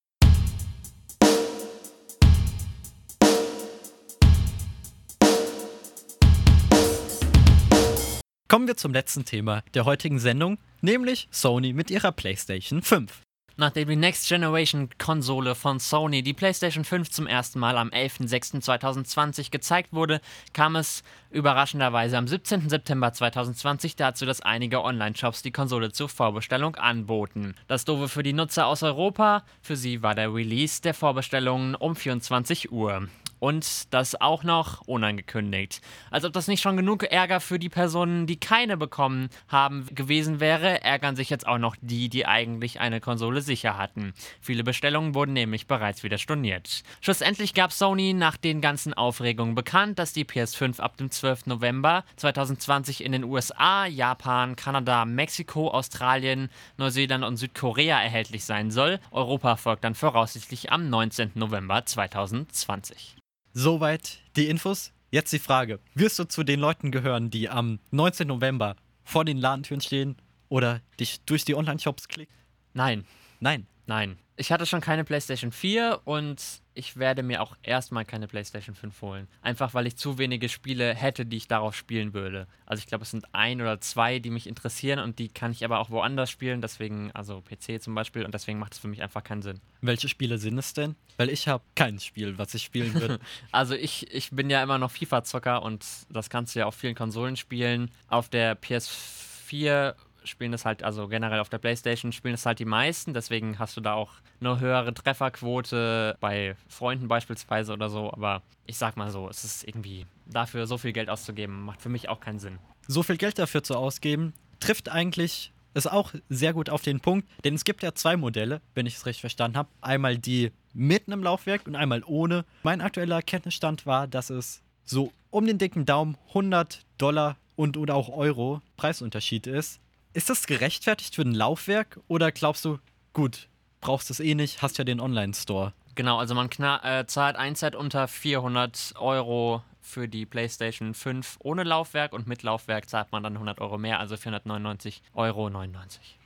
Kommen 8.49 8.69
wir 8.69 8.77
zum 8.77 8.93
letzten 8.93 9.25
Thema 9.25 9.65
der 9.75 9.87
heutigen 9.87 10.21
Sendung, 10.21 10.59
nämlich 10.81 11.27
Sony 11.33 11.73
mit 11.73 11.91
ihrer 11.91 12.13
PlayStation 12.13 12.81
5. 12.81 13.23
Nachdem 13.57 13.89
die 13.89 13.97
Next 13.97 14.29
Generation 14.29 14.89
Konsole 14.99 15.57
von 15.57 15.81
Sony, 15.81 16.23
die 16.23 16.33
PlayStation 16.33 16.85
5, 16.85 17.11
zum 17.11 17.27
ersten 17.27 17.59
Mal 17.59 17.77
am 17.77 17.89
11.06.2020 17.89 19.51
gezeigt 19.51 19.93
wurde, 19.93 20.21
kam 20.53 20.77
es 20.77 21.03
überraschenderweise 21.31 22.19
am 22.19 22.29
17. 22.29 22.69
September 22.69 23.13
2020 23.13 23.97
dazu, 23.97 24.27
dass 24.27 24.43
einige 24.43 24.85
Online-Shops 24.85 25.43
die 25.43 25.53
Konsole 25.53 25.91
zur 25.91 26.09
Vorbestellung 26.09 26.77
anboten. 26.77 27.57
Das 27.67 27.85
Doofe 27.85 28.09
für 28.09 28.23
die 28.23 28.33
Nutzer 28.35 28.67
aus 28.67 28.85
Europa, 28.85 29.43
für 29.61 29.77
sie 29.77 30.03
war 30.05 30.15
der 30.15 30.33
Release 30.33 30.83
der 30.83 30.95
Vorbestellungen 30.95 31.75
um 31.75 31.97
24 31.97 32.71
Uhr. 32.71 33.09
Und 33.38 33.92
das 33.92 34.20
auch 34.20 34.44
noch 34.44 34.81
unangekündigt. 34.83 35.81
Als 36.11 36.25
ob 36.25 36.33
das 36.33 36.49
nicht 36.49 36.62
schon 36.62 36.77
genug 36.77 37.03
Ärger 37.05 37.40
für 37.40 37.59
die 37.59 37.68
Personen, 37.68 38.27
die 38.27 38.40
keine 38.40 38.77
bekommen 38.77 39.29
haben, 39.49 39.87
gewesen 39.94 40.40
wäre, 40.40 40.83
ärgern 40.83 41.16
sich 41.16 41.29
jetzt 41.29 41.46
auch 41.46 41.59
noch 41.59 41.77
die, 41.81 42.09
die 42.09 42.27
eigentlich 42.27 42.81
eine 42.81 43.01
Konsole 43.01 43.42
sicher 43.42 43.77
hatten. 43.77 44.14
Viele 44.40 44.64
Bestellungen 44.64 45.14
wurden 45.14 45.35
nämlich 45.35 45.66
bereits 45.66 46.03
wieder 46.03 46.18
storniert. 46.18 46.83
Schlussendlich 47.01 47.53
gab 47.55 47.72
Sony 47.72 48.14
nach 48.14 48.37
den 48.37 48.61
ganzen 48.61 48.94
Aufregungen 48.94 49.55
bekannt, 49.55 49.99
dass 49.99 50.12
die 50.12 50.25
PS5 50.25 50.81
ab 50.81 50.96
dem 50.96 51.11
12. 51.11 51.46
November 51.46 52.05
2020 52.16 53.05
in 53.05 53.12
den 53.12 53.25
USA, 53.25 53.87
Japan, 53.87 54.57
Kanada, 54.57 55.05
Mexiko, 55.05 55.70
Australien, 55.70 56.49
Neuseeland 56.79 57.25
und 57.25 57.37
Südkorea 57.37 58.01
erhältlich 58.03 58.44
sein 58.44 58.70
soll. 58.70 58.99
Europa 59.11 59.57
folgt 59.57 59.85
dann 59.85 59.94
voraussichtlich 59.94 60.72
am 60.72 60.88
19. 60.88 61.33
November 61.35 61.85
2020. 61.85 63.16
Soweit 63.59 64.19
die 64.37 64.49
Infos. 64.49 64.92
Jetzt 65.11 65.33
die 65.33 65.38
Frage: 65.38 65.81
Wirst 65.95 66.19
du 66.19 66.25
zu 66.25 66.45
den 66.45 66.61
Leuten 66.61 66.90
gehören, 66.90 67.31
die 67.31 67.49
am 67.49 67.79
19. 67.90 68.29
November 68.29 68.77
vor 69.03 69.25
den 69.25 69.38
Ladentüren 69.38 69.81
stehen 69.81 70.16
oder 70.51 70.83
dich 71.01 71.23
durch 71.23 71.47
die 71.47 71.55
Online-Shops 71.55 72.09
klicken? 72.09 72.35
Nein, 72.75 73.07
Nein. 73.40 73.66
nein. 73.87 74.19
Ich 74.37 74.53
hatte 74.53 74.66
schon 74.66 74.83
keine 74.83 75.05
PlayStation 75.05 75.53
4 75.53 76.03
und 76.05 76.61
ich 76.77 76.97
werde 76.97 77.23
mir 77.23 77.43
auch 77.43 77.57
erstmal 77.62 78.05
keine 78.05 78.29
PlayStation 78.29 78.75
5 78.75 79.03
holen. 79.03 79.29
Einfach 79.43 79.75
weil 79.75 79.87
ich 79.87 79.97
zu 79.97 80.19
wenige 80.19 80.49
Spiele 80.49 80.95
hätte, 80.95 81.25
die 81.27 81.39
ich 81.39 81.49
darauf 81.49 81.75
spielen 81.75 82.12
würde. 82.12 82.47
Also 82.67 82.81
ich 82.81 82.87
glaube, 82.87 83.03
es 83.03 83.11
sind 83.11 83.25
ein 83.35 83.61
oder 83.61 83.81
zwei, 83.81 84.19
die 84.19 84.31
mich 84.31 84.47
interessieren 84.47 84.99
und 84.99 85.19
die 85.19 85.29
kann 85.29 85.53
ich 85.53 85.65
aber 85.65 85.81
auch 85.81 85.91
woanders 85.91 86.31
spielen. 86.31 86.61
Deswegen, 86.61 87.11
also 87.12 87.43
PC 87.43 87.83
zum 87.83 87.95
Beispiel, 87.95 88.25
und 88.25 88.35
deswegen 88.35 88.59
macht 88.59 88.75
es 88.75 88.79
für 88.79 88.89
mich 88.89 89.03
einfach 89.03 89.25
keinen 89.25 89.43
Sinn. 89.43 89.61
Welche 89.81 90.09
Spiele 90.09 90.39
sind 90.39 90.59
es 90.59 90.75
denn? 90.75 90.97
Weil 91.17 91.31
ich 91.31 91.49
habe 91.49 91.65
kein 91.75 91.99
Spiel, 91.99 92.37
was 92.39 92.55
ich 92.55 92.62
spielen 92.62 92.95
würde. 92.95 93.19
Also 93.53 93.75
ich, 93.75 94.12
ich 94.12 94.31
bin 94.31 94.51
ja 94.51 94.62
immer 94.62 94.79
noch 94.79 94.91
FIFA-Zocker 94.91 95.62
und 95.62 95.85
das 96.11 96.29
kannst 96.31 96.55
du 96.55 96.61
ja 96.61 96.67
auf 96.67 96.75
vielen 96.75 96.95
Konsolen 96.95 97.37
spielen. 97.37 97.91
Auf 98.09 98.29
der 98.29 98.61
PS4 98.61 99.95
spielen 100.27 100.53
das 100.53 100.65
halt, 100.65 100.83
also 100.83 101.09
generell 101.09 101.41
auf 101.41 101.49
der 101.49 101.59
Playstation 101.59 102.12
spielen 102.12 102.35
das 102.35 102.47
halt 102.47 102.59
die 102.59 102.65
meisten, 102.65 103.15
deswegen 103.15 103.59
hast 103.59 103.77
du 103.77 103.81
da 103.81 103.95
auch 103.95 104.12
eine 104.41 104.61
höhere 104.61 104.93
Trefferquote 104.93 106.17
bei 106.21 106.57
Freunden 106.69 107.09
beispielsweise 107.09 107.73
oder 107.73 107.89
so, 107.89 108.12
aber 108.12 108.43
ich 108.67 108.77
sag 108.77 108.97
mal 108.97 109.11
so, 109.11 109.29
es 109.29 109.45
ist 109.45 109.67
irgendwie 109.67 110.07
dafür 110.27 110.67
so 110.67 110.79
viel 110.79 110.93
Geld 110.93 111.09
auszugeben, 111.09 111.62
macht 111.62 111.81
für 111.83 111.89
mich 111.89 112.09
auch 112.09 112.21
keinen 112.21 112.39
Sinn. 112.39 112.59
so 112.89 113.03
viel 113.03 113.17
Geld 113.17 113.39
dafür 113.39 113.62
zu 113.62 113.77
ausgeben, 113.77 114.33
trifft 114.61 114.89
eigentlich 114.89 115.53
es 115.75 115.87
auch 115.87 116.15
sehr 116.31 116.55
gut 116.55 116.71
auf 116.71 116.83
den 116.83 117.01
Punkt, 117.01 117.29
denn 117.45 117.55
es 117.55 117.65
gibt 117.65 117.83
ja 117.83 117.95
zwei 117.95 118.17
Modelle, 118.17 118.62
wenn 118.75 118.87
ich 118.87 118.95
es 118.95 119.05
richtig 119.05 119.21
verstanden 119.21 119.59
habe. 119.59 119.69
Einmal 119.83 120.17
die 120.17 120.51
mit 120.73 121.07
einem 121.07 121.23
Laufwerk 121.23 121.67
und 121.67 121.77
einmal 121.77 122.03
ohne. 122.07 122.45
Mein 122.62 122.81
aktueller 122.81 123.21
Kenntnisstand 123.21 123.85
war, 123.85 124.07
dass 124.07 124.31
es 124.31 124.62
so 124.85 125.12
um 125.31 125.47
den 125.47 125.59
dicken 125.59 125.85
Daumen 125.85 126.17
100 126.29 126.81
Dollar 126.97 127.37
und 127.57 127.77
oder 127.77 127.95
auch 127.95 128.09
Euro 128.09 128.62
Preisunterschied 128.77 129.47
ist. 129.47 129.81
Ist 130.16 130.31
das 130.31 130.46
gerechtfertigt 130.46 131.14
für 131.14 131.20
ein 131.20 131.35
Laufwerk 131.35 132.00
oder 132.09 132.33
glaubst 132.33 132.64
du, 132.64 132.79
gut, 133.12 133.50
brauchst 133.83 134.09
es 134.09 134.18
eh 134.18 134.35
nicht, 134.35 134.62
hast 134.62 134.79
ja 134.79 134.85
den 134.85 134.98
Online-Store? 134.98 135.74
Genau, 135.94 136.16
also 136.16 136.35
man 136.35 136.48
äh, 136.48 137.05
zahlt 137.07 137.37
einzeit 137.37 137.76
unter 137.76 138.09
400 138.09 138.94
Euro 138.96 139.62
für 139.83 140.09
die 140.09 140.24
PlayStation 140.24 140.94
5 140.94 141.37
ohne 141.40 141.64
Laufwerk 141.64 142.14
und 142.14 142.26
mit 142.26 142.42
Laufwerk 142.42 142.88
zahlt 142.88 143.12
man 143.12 143.24
dann 143.24 143.35
100 143.35 143.61
Euro 143.61 143.76
mehr, 143.76 144.00
also 144.00 144.14
499,99 144.14 145.02
Euro. 145.12 145.50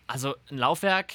Also 0.06 0.36
ein 0.52 0.58
Laufwerk 0.58 1.12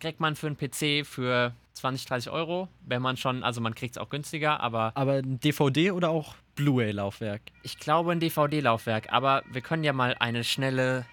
kriegt 0.00 0.18
man 0.18 0.34
für 0.34 0.48
einen 0.48 0.56
PC 0.56 1.06
für 1.06 1.52
20, 1.74 2.04
30 2.06 2.32
Euro, 2.32 2.66
wenn 2.80 3.00
man 3.00 3.16
schon, 3.16 3.44
also 3.44 3.60
man 3.60 3.76
kriegt 3.76 3.94
es 3.94 3.98
auch 4.02 4.08
günstiger, 4.08 4.58
aber 4.58 4.90
Aber 4.96 5.12
ein 5.12 5.38
DVD 5.38 5.92
oder 5.92 6.10
auch 6.10 6.34
Blu-ray-Laufwerk? 6.56 7.42
ich 7.62 7.78
glaube 7.78 8.10
ein 8.10 8.18
DVD-Laufwerk. 8.18 9.12
Aber 9.12 9.44
wir 9.52 9.60
können 9.60 9.84
ja 9.84 9.92
mal 9.92 10.16
eine 10.18 10.42
schnelle 10.42 11.06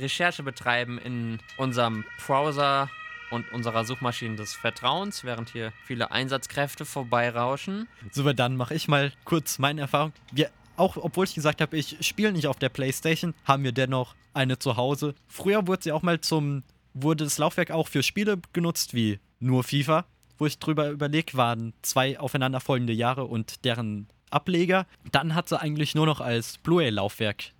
Recherche 0.00 0.42
betreiben 0.42 0.98
in 0.98 1.38
unserem 1.56 2.04
Browser 2.24 2.90
und 3.30 3.52
unserer 3.52 3.84
Suchmaschine 3.84 4.36
des 4.36 4.54
Vertrauens, 4.54 5.24
während 5.24 5.50
hier 5.50 5.72
viele 5.84 6.10
Einsatzkräfte 6.10 6.84
vorbeirauschen. 6.84 7.88
So, 8.12 8.32
dann 8.32 8.56
mache 8.56 8.74
ich 8.74 8.88
mal 8.88 9.12
kurz 9.24 9.58
meine 9.58 9.82
Erfahrung. 9.82 10.12
Wir, 10.32 10.50
auch 10.76 10.96
obwohl 10.96 11.24
ich 11.24 11.34
gesagt 11.34 11.60
habe, 11.60 11.76
ich 11.76 11.96
spiele 12.06 12.32
nicht 12.32 12.46
auf 12.46 12.58
der 12.58 12.68
Playstation, 12.68 13.34
haben 13.44 13.64
wir 13.64 13.72
dennoch 13.72 14.14
eine 14.32 14.58
zu 14.58 14.76
Hause. 14.76 15.14
Früher 15.26 15.66
wurde 15.66 15.82
sie 15.84 15.92
auch 15.92 16.02
mal 16.02 16.20
zum, 16.20 16.62
wurde 16.94 17.24
das 17.24 17.38
Laufwerk 17.38 17.70
auch 17.70 17.88
für 17.88 18.02
Spiele 18.02 18.38
genutzt, 18.52 18.94
wie 18.94 19.18
nur 19.40 19.64
FIFA, 19.64 20.04
wo 20.38 20.46
ich 20.46 20.58
drüber 20.58 20.90
überlegt, 20.90 21.36
waren 21.36 21.72
zwei 21.82 22.18
aufeinanderfolgende 22.18 22.92
Jahre 22.92 23.24
und 23.24 23.64
deren 23.64 24.08
Ableger. 24.30 24.86
Dann 25.12 25.34
hat 25.34 25.48
sie 25.48 25.60
eigentlich 25.60 25.94
nur 25.94 26.06
noch 26.06 26.20
als 26.20 26.58
Blu-ray-Laufwerk 26.58 27.52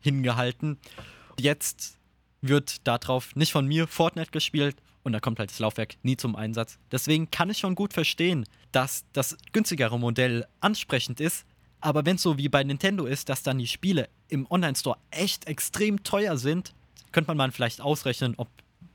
hingehalten. 0.00 0.78
Jetzt 1.38 1.98
wird 2.40 2.86
darauf 2.86 3.34
nicht 3.36 3.52
von 3.52 3.66
mir 3.66 3.86
Fortnite 3.86 4.30
gespielt 4.30 4.76
und 5.02 5.12
da 5.12 5.20
kommt 5.20 5.38
halt 5.38 5.50
das 5.50 5.58
Laufwerk 5.58 5.96
nie 6.02 6.16
zum 6.16 6.36
Einsatz. 6.36 6.78
Deswegen 6.90 7.30
kann 7.30 7.50
ich 7.50 7.58
schon 7.58 7.74
gut 7.74 7.92
verstehen, 7.92 8.46
dass 8.72 9.04
das 9.12 9.36
günstigere 9.52 9.98
Modell 9.98 10.46
ansprechend 10.60 11.20
ist, 11.20 11.44
aber 11.80 12.04
wenn 12.04 12.16
es 12.16 12.22
so 12.22 12.38
wie 12.38 12.48
bei 12.48 12.62
Nintendo 12.62 13.06
ist, 13.06 13.28
dass 13.28 13.42
dann 13.42 13.58
die 13.58 13.66
Spiele 13.66 14.08
im 14.28 14.50
Online-Store 14.50 14.98
echt 15.10 15.46
extrem 15.46 16.02
teuer 16.02 16.36
sind, 16.36 16.74
könnte 17.12 17.28
man 17.28 17.36
mal 17.36 17.52
vielleicht 17.52 17.80
ausrechnen, 17.80 18.34
ob 18.36 18.48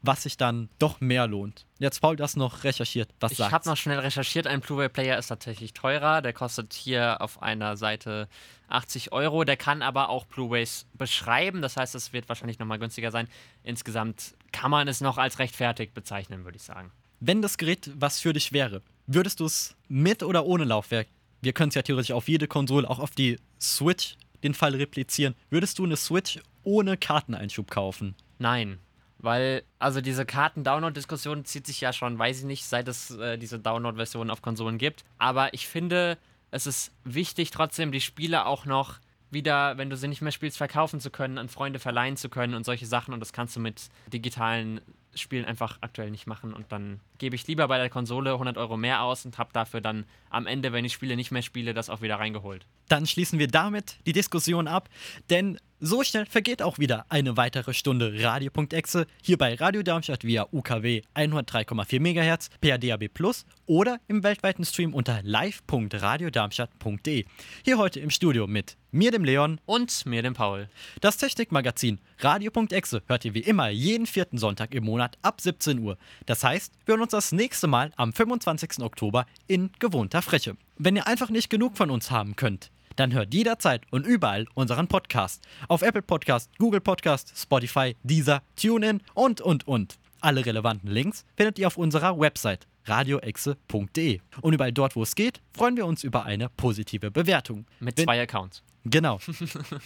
was 0.05 0.23
sich 0.23 0.37
dann 0.37 0.69
doch 0.79 1.01
mehr 1.01 1.27
lohnt. 1.27 1.65
Jetzt 1.79 1.99
Paul 2.01 2.15
das 2.15 2.35
noch 2.35 2.63
recherchiert. 2.63 3.09
Was 3.19 3.31
Ich 3.33 3.37
sagt's? 3.37 3.53
habe 3.53 3.69
noch 3.69 3.77
schnell 3.77 3.99
recherchiert, 3.99 4.47
ein 4.47 4.61
Blu-ray-Player 4.61 5.17
ist 5.17 5.27
tatsächlich 5.27 5.73
teurer. 5.73 6.21
Der 6.21 6.33
kostet 6.33 6.73
hier 6.73 7.21
auf 7.21 7.41
einer 7.41 7.77
Seite 7.77 8.27
80 8.69 9.11
Euro. 9.11 9.43
Der 9.43 9.57
kann 9.57 9.81
aber 9.81 10.09
auch 10.09 10.25
Blu-rays 10.25 10.85
beschreiben. 10.93 11.61
Das 11.61 11.77
heißt, 11.77 11.95
es 11.95 12.13
wird 12.13 12.29
wahrscheinlich 12.29 12.59
nochmal 12.59 12.79
günstiger 12.79 13.11
sein. 13.11 13.27
Insgesamt 13.63 14.35
kann 14.51 14.71
man 14.71 14.87
es 14.87 15.01
noch 15.01 15.17
als 15.17 15.39
rechtfertigt 15.39 15.93
bezeichnen, 15.93 16.45
würde 16.45 16.57
ich 16.57 16.63
sagen. 16.63 16.91
Wenn 17.19 17.41
das 17.41 17.57
Gerät 17.57 17.91
was 17.95 18.19
für 18.19 18.33
dich 18.33 18.51
wäre, 18.53 18.81
würdest 19.07 19.39
du 19.39 19.45
es 19.45 19.75
mit 19.87 20.23
oder 20.23 20.45
ohne 20.45 20.63
Laufwerk? 20.65 21.07
Wir 21.41 21.53
können 21.53 21.69
es 21.69 21.75
ja 21.75 21.81
theoretisch 21.81 22.11
auf 22.11 22.27
jede 22.27 22.47
Konsole, 22.47 22.89
auch 22.89 22.99
auf 22.99 23.11
die 23.11 23.37
Switch, 23.59 24.15
den 24.43 24.53
Fall 24.53 24.75
replizieren. 24.75 25.35
Würdest 25.49 25.79
du 25.79 25.85
eine 25.85 25.95
Switch 25.95 26.39
ohne 26.63 26.97
Karteneinschub 26.97 27.69
kaufen? 27.69 28.15
Nein. 28.37 28.79
Weil, 29.25 29.63
also 29.79 30.01
diese 30.01 30.23
Karten-Download-Diskussion 30.23 31.45
zieht 31.45 31.65
sich 31.65 31.81
ja 31.81 31.91
schon, 31.93 32.19
weiß 32.19 32.41
ich 32.41 32.45
nicht, 32.45 32.63
seit 32.63 32.87
es 32.87 33.09
äh, 33.09 33.39
diese 33.39 33.57
Download-Version 33.57 34.29
auf 34.29 34.43
Konsolen 34.43 34.77
gibt. 34.77 35.03
Aber 35.17 35.51
ich 35.55 35.67
finde, 35.67 36.19
es 36.51 36.67
ist 36.67 36.91
wichtig, 37.03 37.49
trotzdem 37.49 37.91
die 37.91 38.01
Spiele 38.01 38.45
auch 38.45 38.65
noch 38.65 38.99
wieder, 39.31 39.79
wenn 39.79 39.89
du 39.89 39.97
sie 39.97 40.07
nicht 40.07 40.21
mehr 40.21 40.31
spielst, 40.31 40.57
verkaufen 40.57 40.99
zu 40.99 41.09
können, 41.09 41.39
an 41.39 41.49
Freunde 41.49 41.79
verleihen 41.79 42.17
zu 42.17 42.29
können 42.29 42.53
und 42.53 42.65
solche 42.65 42.85
Sachen. 42.85 43.15
Und 43.15 43.19
das 43.19 43.33
kannst 43.33 43.55
du 43.55 43.59
mit 43.59 43.89
digitalen 44.13 44.79
Spielen 45.15 45.45
einfach 45.45 45.79
aktuell 45.81 46.11
nicht 46.11 46.27
machen. 46.27 46.53
Und 46.53 46.71
dann 46.71 46.99
gebe 47.17 47.35
ich 47.35 47.47
lieber 47.47 47.67
bei 47.67 47.79
der 47.79 47.89
Konsole 47.89 48.33
100 48.33 48.59
Euro 48.59 48.77
mehr 48.77 49.01
aus 49.01 49.25
und 49.25 49.39
habe 49.39 49.49
dafür 49.53 49.81
dann 49.81 50.05
am 50.29 50.45
Ende, 50.45 50.71
wenn 50.71 50.85
ich 50.85 50.93
Spiele 50.93 51.15
nicht 51.15 51.31
mehr 51.31 51.41
spiele, 51.41 51.73
das 51.73 51.89
auch 51.89 52.01
wieder 52.01 52.19
reingeholt. 52.19 52.67
Dann 52.89 53.07
schließen 53.07 53.39
wir 53.39 53.47
damit 53.47 53.97
die 54.05 54.13
Diskussion 54.13 54.67
ab, 54.67 54.87
denn 55.31 55.57
So 55.87 56.03
schnell 56.03 56.25
vergeht 56.25 56.63
auch 56.63 56.79
wieder 56.79 57.05
eine 57.09 57.37
weitere 57.37 57.75
Stunde 57.75 58.11
Radio.exe 58.17 59.05
hier 59.21 59.37
bei 59.37 59.53
Radio 59.53 59.83
Darmstadt 59.83 60.23
via 60.23 60.47
UKW 60.51 61.03
103,4 61.13 61.99
MHz, 61.99 62.49
per 62.59 62.79
DAB 62.79 63.07
Plus 63.07 63.45
oder 63.67 63.99
im 64.07 64.23
weltweiten 64.23 64.65
Stream 64.65 64.95
unter 64.95 65.19
live.radiodarmstadt.de. 65.21 67.25
Hier 67.63 67.77
heute 67.77 67.99
im 67.99 68.09
Studio 68.09 68.47
mit 68.47 68.77
mir, 68.89 69.11
dem 69.11 69.23
Leon. 69.23 69.61
Und 69.67 70.07
mir, 70.07 70.23
dem 70.23 70.33
Paul. 70.33 70.69
Das 71.01 71.17
Technikmagazin 71.17 71.99
Radio.exe 72.17 73.03
hört 73.05 73.25
ihr 73.25 73.35
wie 73.35 73.41
immer 73.41 73.69
jeden 73.69 74.07
vierten 74.07 74.39
Sonntag 74.39 74.73
im 74.73 74.85
Monat 74.85 75.19
ab 75.21 75.39
17 75.39 75.77
Uhr. 75.77 75.99
Das 76.25 76.43
heißt, 76.43 76.73
wir 76.85 76.93
hören 76.93 77.03
uns 77.03 77.11
das 77.11 77.31
nächste 77.31 77.67
Mal 77.67 77.91
am 77.95 78.11
25. 78.11 78.79
Oktober 78.79 79.27
in 79.45 79.69
gewohnter 79.77 80.23
Frische. 80.23 80.57
Wenn 80.77 80.95
ihr 80.95 81.05
einfach 81.05 81.29
nicht 81.29 81.51
genug 81.51 81.77
von 81.77 81.91
uns 81.91 82.09
haben 82.09 82.35
könnt, 82.35 82.71
dann 82.95 83.13
hört 83.13 83.33
jederzeit 83.33 83.81
und 83.91 84.05
überall 84.05 84.47
unseren 84.53 84.87
Podcast. 84.87 85.43
Auf 85.67 85.81
Apple 85.81 86.01
Podcast, 86.01 86.49
Google 86.57 86.81
Podcast, 86.81 87.33
Spotify, 87.35 87.95
Deezer, 88.03 88.41
TuneIn 88.55 89.01
und, 89.13 89.41
und, 89.41 89.67
und. 89.67 89.97
Alle 90.21 90.45
relevanten 90.45 90.89
Links 90.89 91.25
findet 91.35 91.59
ihr 91.59 91.67
auf 91.67 91.77
unserer 91.77 92.19
Website 92.19 92.67
radioexe.de. 92.85 94.19
Und 94.41 94.53
überall 94.53 94.71
dort, 94.71 94.95
wo 94.95 95.03
es 95.03 95.15
geht, 95.15 95.41
freuen 95.53 95.75
wir 95.77 95.85
uns 95.85 96.03
über 96.03 96.25
eine 96.25 96.49
positive 96.49 97.11
Bewertung. 97.11 97.65
Mit 97.79 97.97
Wenn- 97.97 98.05
zwei 98.05 98.21
Accounts. 98.21 98.63
Genau. 98.87 99.19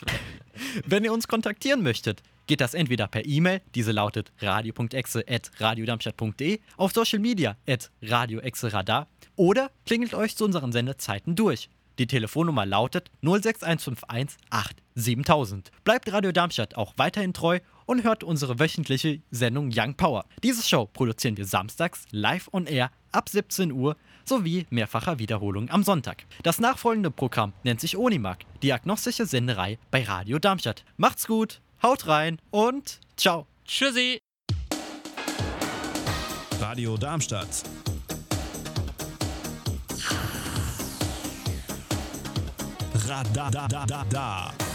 Wenn 0.85 1.05
ihr 1.05 1.13
uns 1.13 1.29
kontaktieren 1.29 1.81
möchtet, 1.83 2.21
geht 2.47 2.59
das 2.59 2.73
entweder 2.73 3.07
per 3.07 3.25
E-Mail, 3.25 3.61
diese 3.73 3.93
lautet 3.93 4.33
radio.exe.radiodarmstadt.de, 4.39 6.59
auf 6.75 6.91
Social 6.91 7.19
Media 7.19 7.55
at 7.67 7.91
radioexeradar 8.01 9.07
oder 9.37 9.71
klingelt 9.85 10.13
euch 10.13 10.35
zu 10.35 10.43
unseren 10.43 10.73
Sendezeiten 10.73 11.35
durch. 11.35 11.69
Die 11.99 12.07
Telefonnummer 12.07 12.65
lautet 12.65 13.11
06151 13.21 14.37
87000. 14.95 15.71
Bleibt 15.83 16.11
Radio 16.11 16.31
Darmstadt 16.31 16.75
auch 16.75 16.93
weiterhin 16.95 17.33
treu 17.33 17.59
und 17.85 18.03
hört 18.03 18.23
unsere 18.23 18.57
wöchentliche 18.57 19.21
Sendung 19.31 19.69
Young 19.73 19.95
Power. 19.95 20.25
Diese 20.41 20.63
Show 20.63 20.85
produzieren 20.85 21.35
wir 21.35 21.45
samstags 21.45 22.05
live 22.11 22.49
on 22.53 22.67
air 22.67 22.91
ab 23.11 23.27
17 23.27 23.73
Uhr 23.73 23.97
sowie 24.23 24.65
mehrfacher 24.69 25.19
Wiederholung 25.19 25.69
am 25.69 25.83
Sonntag. 25.83 26.25
Das 26.43 26.59
nachfolgende 26.59 27.11
Programm 27.11 27.51
nennt 27.63 27.81
sich 27.81 27.97
Onimark, 27.97 28.45
diagnostische 28.63 29.25
Senderei 29.25 29.77
bei 29.91 30.03
Radio 30.03 30.39
Darmstadt. 30.39 30.85
Macht's 30.95 31.27
gut, 31.27 31.61
haut 31.83 32.07
rein 32.07 32.39
und 32.51 33.01
ciao. 33.17 33.45
Tschüssi! 33.65 34.19
Radio 36.61 36.95
Darmstadt. 36.97 37.63
Radadadada. 43.09 44.68